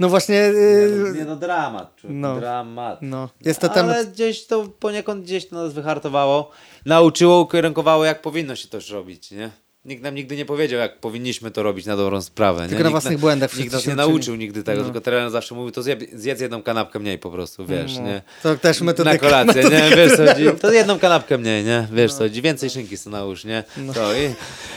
[0.00, 2.40] No właśnie, Nie no, yy, nie no dramat, człowiek, no.
[2.40, 2.98] dramat.
[3.02, 3.96] no, jest to temat...
[3.96, 6.50] Ale gdzieś to poniekąd gdzieś to nas wyhartowało,
[6.86, 9.50] nauczyło, ukierunkowało jak powinno się to robić, nie?
[9.84, 12.60] Nikt nam nigdy nie powiedział, jak powinniśmy to robić na dobrą sprawę.
[12.60, 12.78] Tylko nie?
[12.78, 14.84] na Nikt własnych błędach Nikt nas się nie nauczył nigdy tego, No.
[14.84, 18.02] tylko trener zawsze mówił, to zjedz, zjedz jedną kanapkę mniej po prostu, wiesz, No.
[18.02, 18.22] nie?
[18.42, 19.12] To też metodyka.
[19.14, 19.70] Na kolację, nie?
[19.70, 20.22] metodyka Wiesz co.
[20.68, 21.88] To jedną kanapkę mniej, nie?
[21.92, 22.42] Wiesz co chodzi?
[22.42, 23.64] Więcej szynki sobie nałóż, nie?
[23.76, 23.92] No.
[23.92, 24.34] To i,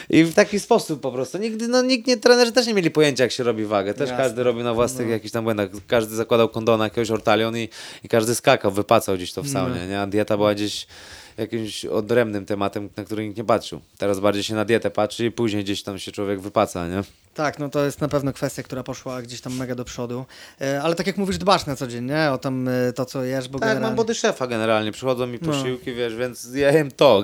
[0.09, 1.37] I w taki sposób po prostu.
[1.37, 3.93] Nigdy, no nikt nie, trenerzy też nie mieli pojęcia, jak się robi wagę.
[3.93, 4.23] Też Jasne.
[4.23, 5.69] każdy robił na własnych jakichś tam błędach.
[5.87, 7.69] Każdy zakładał kondona, jakiegoś ortalion i,
[8.03, 9.87] i każdy skakał, wypacał gdzieś to w saunie, No.
[9.87, 10.01] nie?
[10.01, 10.87] A dieta była gdzieś
[11.37, 13.81] jakimś odrębnym tematem, na który nikt nie patrzył.
[13.97, 17.01] Teraz bardziej się na dietę patrzy i później gdzieś tam się człowiek wypaca, nie?
[17.33, 20.25] Tak, no to jest na pewno kwestia, która poszła gdzieś tam mega do przodu.
[20.61, 22.31] E, Ale tak jak mówisz, dbasz na co dzień, nie?
[22.31, 23.95] O tam e, to, co jesz, bo Tak, mam generalnie...
[23.97, 25.51] body szefa generalnie, przychodzą mi No.
[25.51, 27.23] posiłki, wiesz, więc ja jem to,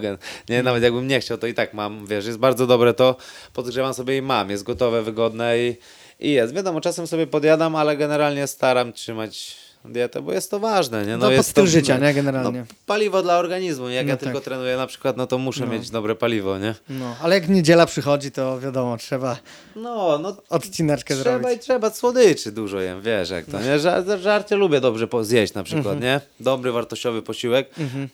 [0.49, 3.15] nie, nawet jakbym nie chciał, to i tak mam, wiesz, jest bardzo dobre to,
[3.53, 5.75] podgrzewam sobie i mam, jest gotowe, wygodne i,
[6.19, 11.05] i jest, wiadomo, czasem sobie podjadam, ale generalnie staram trzymać dietę, bo jest to ważne,
[11.05, 12.59] nie, No, pod jest styl to, życia, nie, generalnie.
[12.59, 14.23] No, paliwo dla organizmu, jak No ja tak.
[14.23, 15.71] tylko trenuję na przykład, no to muszę No.
[15.71, 16.75] mieć dobre paliwo, nie?
[16.89, 19.37] No, ale jak niedziela przychodzi, to wiadomo, trzeba
[19.75, 21.57] No, no odcineczkę Trzeba zrobić.
[21.57, 23.79] i trzeba, słodyczy dużo jem, wiesz jak to, nie?
[23.79, 26.01] Żar, żarcie lubię dobrze zjeść na przykład, Mhm.
[26.03, 26.21] nie?
[26.39, 27.69] Dobry, wartościowy posiłek,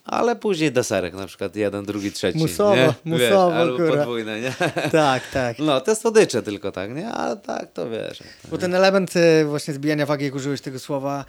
[0.06, 2.94] ale później deserek na przykład, jeden, drugi, trzeci, Musowo, nie?
[3.06, 3.18] musowo,
[3.52, 3.96] wiesz, albo kurwa.
[3.98, 4.54] podwójne, nie?
[4.92, 5.60] Tak, tak.
[5.60, 7.10] No, te słodycze tylko tak, nie?
[7.10, 8.20] Ale tak, to wiesz.
[8.52, 11.26] Bo ten element e, właśnie zbijania wagi, jak użyłeś tego słowa,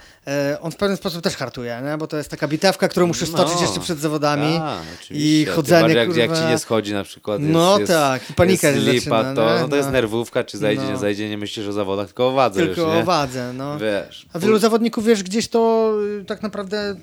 [0.61, 1.97] on w pewien sposób też hartuje, nie?
[1.99, 3.63] bo to jest taka bitewka, którą muszę stoczyć No.
[3.63, 6.21] jeszcze przed zawodami A, i chodzenie, jak, kurwa...
[6.23, 9.35] jak ci nie schodzi na przykład, jest, No jest, tak, i panika jest lipa, zaczyna,
[9.35, 9.93] to, no, to jest No.
[9.93, 10.91] nerwówka, czy zajdzie, No.
[10.91, 13.79] nie zajdzie, nie myślisz o zawodach, tylko o wadze Tylko już, o wadze, no.
[13.79, 14.27] Wiesz.
[14.33, 16.97] A wielu zawodników, wiesz, gdzieś to y, tak naprawdę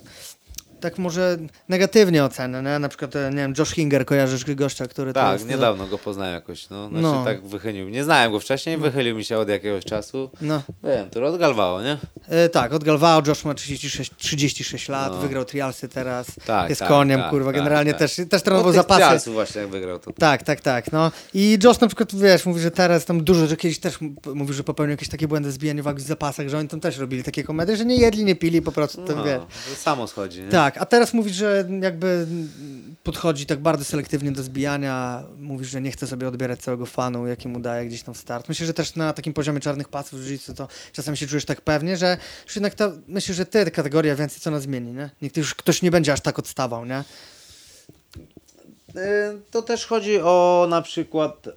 [0.86, 1.38] tak może
[1.69, 2.79] negatywnie ocenę, nie?
[2.79, 6.33] Na przykład, e, nie wiem, Josh Hinger, kojarzysz gościa, który Tak, jest, niedawno go poznałem
[6.33, 6.88] jakoś, no.
[6.89, 7.23] Znaczy No.
[7.25, 7.89] tak wychylił.
[7.89, 10.29] Nie znałem go wcześniej, wychylił mi się od jakiegoś czasu.
[10.41, 11.97] No, Wiem, to odgalwało, nie?
[12.29, 15.17] e, tak, od Galvao, Josh ma 36, 36 lat, No.
[15.19, 17.99] wygrał trialsy teraz, Tak, jest tak, koniem, tak, kurwa, tak, generalnie tak.
[17.99, 18.99] też, też trenował Od zapasy.
[19.01, 20.11] trialsów właśnie jak wygrał to.
[20.13, 21.11] Tak, tak, tak, no.
[21.33, 23.97] I Josh na przykład, wiesz, mówi, że teraz tam dużo, że kiedyś też
[24.36, 27.43] mówi, że popełnił jakieś takie błędy zbijania w zapasach, że oni tam też robili takie
[27.43, 29.39] komedy, że nie jedli, nie pili, po prostu tam, No, wiesz.
[29.69, 30.49] to samo schodzi, nie?
[30.49, 32.28] Tak, a teraz mówisz, że jakby
[33.03, 37.47] podchodzi tak bardzo selektywnie do zbijania, mówisz, że nie chce sobie odbierać całego fanu, jaki
[37.47, 38.49] mu daje gdzieś tam start.
[38.49, 41.97] Myślę, że też na takim poziomie czarnych pasów w to czasami się czujesz tak pewnie,
[41.97, 45.09] że już jednak ta, myślę, że ty kategoria więcej co nas zmieni, nie?
[45.21, 47.03] Nikt już ktoś nie będzie aż tak odstawał, nie?
[48.95, 51.47] Y, To też chodzi o na przykład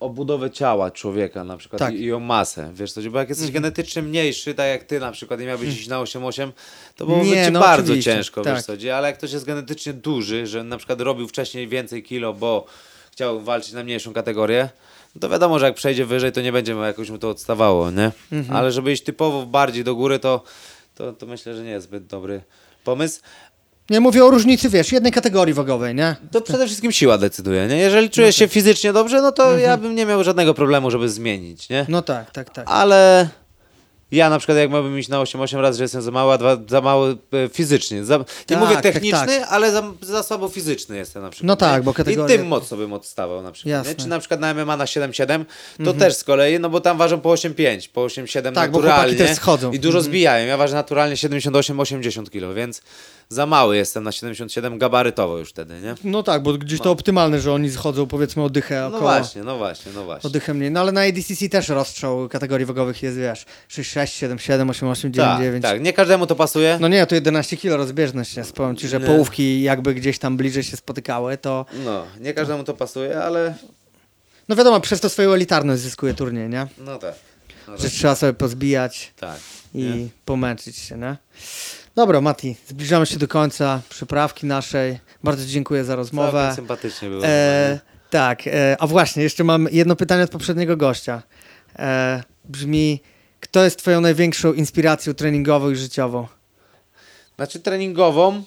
[0.00, 1.88] o budowę ciała człowieka na przykład Tak.
[1.88, 2.04] Mhm.
[2.04, 2.70] i, i o masę.
[2.74, 5.88] Wiesz co, bo jak jesteś genetycznie mniejszy, tak jak ty na przykład i miałbyś iść
[5.88, 6.52] na 8-8,
[6.96, 8.54] to byłoby Nie, ci no bardzo oczywiście, ciężko, tak.
[8.54, 12.34] wiesz co, ale jak ktoś jest genetycznie duży, że na przykład robił wcześniej więcej kilo,
[12.34, 12.66] bo
[13.12, 14.68] chciał walczyć na mniejszą kategorię,
[15.14, 18.12] no to wiadomo, że jak przejdzie wyżej, to nie będzie jakoś mu to odstawało, nie?
[18.32, 18.56] Mhm.
[18.56, 20.42] Ale żeby iść typowo bardziej do góry, to,
[20.94, 22.42] to, to myślę, że nie jest zbyt dobry
[22.84, 23.20] pomysł.
[23.90, 26.16] Nie mówię o różnicy, wiesz, jednej kategorii wagowej, nie?
[26.32, 27.76] To przede wszystkim siła decyduje, nie?
[27.76, 31.68] Jeżeli czujesz się fizycznie dobrze, no to ja bym nie miał żadnego problemu, żeby zmienić,
[31.68, 31.86] nie?
[31.88, 32.64] No tak, tak, tak.
[32.68, 33.28] Ale
[34.10, 36.56] ja na przykład jak miałbym iść na 8-8 razy, że jestem za mały, a dwa,
[36.68, 38.04] za mały e, fizycznie.
[38.04, 39.46] Za, nie Tak, mówię tak, techniczny, tak.
[39.50, 41.46] ale za, za słabo fizyczny jestem na przykład.
[41.48, 41.84] No tak, nie?
[41.84, 43.96] bo kategoria- I tym mocno bym odstawał na przykład.
[43.96, 45.44] Czy na przykład na MMA na 7-7,
[45.84, 49.12] to też z kolei, no bo tam ważą po 8-5, po 8-7 Tak, bo naturalnie.
[49.12, 49.72] chłopaki też schodzą.
[49.72, 50.10] I dużo Mhm.
[50.12, 50.46] zbijają.
[50.46, 52.82] Ja ważę naturalnie 78-80 kg, więc
[53.28, 55.94] za mały jestem na 77 gabarytowo już wtedy, nie?
[56.04, 59.00] No tak, bo gdzieś to optymalne, że oni schodzą powiedzmy o dychę No około.
[59.02, 60.28] właśnie, no właśnie, no właśnie.
[60.28, 60.70] O dychę mniej.
[60.70, 64.88] No ale na ADCC też rozstrzał kategorii wagowych jest, wiesz, 6, 6, 7, 7, 8,
[64.88, 65.62] 8, 9, Tak, 9.
[65.62, 66.78] tak, nie każdemu to pasuje.
[66.80, 68.52] No nie, to 11 kilo rozbieżność jest.
[68.52, 69.06] Powiem ci, że Nie.
[69.06, 73.54] połówki jakby gdzieś tam bliżej się spotykały, to No, nie każdemu to pasuje, ale
[74.48, 76.66] no wiadomo, przez to swoją elitarność zyskuje turniej, nie?
[76.78, 77.14] no tak.
[77.68, 77.92] No Że tak.
[77.92, 79.36] trzeba sobie pozbijać tak.
[79.74, 80.08] i nie?
[80.24, 81.16] pomęczyć się, nie?
[81.94, 84.98] Dobra, Mati, zbliżamy się do końca przyprawki naszej.
[85.24, 86.32] Bardzo dziękuję za rozmowę.
[86.32, 87.26] Całkiem sympatycznie było.
[87.26, 87.80] E,
[88.10, 91.22] tak, e, a właśnie, jeszcze mam jedno pytanie od poprzedniego gościa.
[91.78, 93.00] E, brzmi,
[93.40, 96.26] kto jest twoją największą inspiracją treningową i życiową?
[97.36, 98.42] Znaczy treningową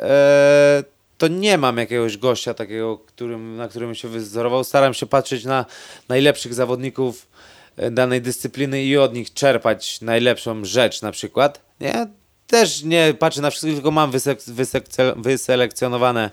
[0.00, 0.84] e,
[1.18, 4.64] to nie mam jakiegoś gościa takiego, którym, na którym się wyzorował.
[4.64, 5.66] Staram się patrzeć na
[6.08, 7.28] najlepszych zawodników
[7.76, 11.60] e, danej dyscypliny i od nich czerpać najlepszą rzecz na przykład.
[11.80, 12.06] Nie?
[12.52, 14.84] Też nie patrzę na wszystkich, tylko mam wysek, wysek,
[15.16, 16.30] wyselekcjonowane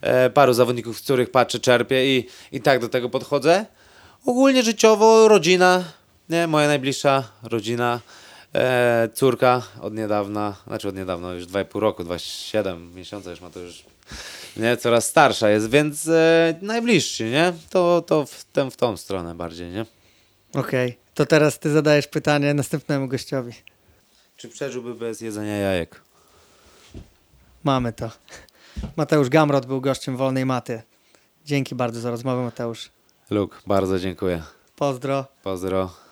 [0.00, 3.66] e, paru zawodników, z których patrzę, czerpię i, i tak do tego podchodzę.
[4.26, 5.84] Ogólnie życiowo rodzina,
[6.28, 8.00] nie, moja najbliższa rodzina,
[8.54, 13.60] e, córka od niedawna, znaczy od niedawna, już 2,5 roku, 27 miesiąca już ma to
[13.60, 13.84] już,
[14.56, 19.34] nie, coraz starsza jest, więc e, najbliższy, nie, to, to w, tę, w tą stronę
[19.34, 19.86] bardziej, nie.
[20.54, 23.52] Okej, to teraz ty zadajesz pytanie następnemu gościowi.
[24.42, 26.00] Czy przeżyłby bez jedzenia jajek?
[27.64, 28.10] Mamy to.
[28.96, 30.82] Mateusz Gamrot był gościem Wolnej Maty.
[31.44, 32.90] Dzięki bardzo za rozmowę, Mateusz.
[33.30, 34.42] Luke, bardzo dziękuję.
[34.76, 35.26] Pozdro.
[35.42, 35.90] Pozdro.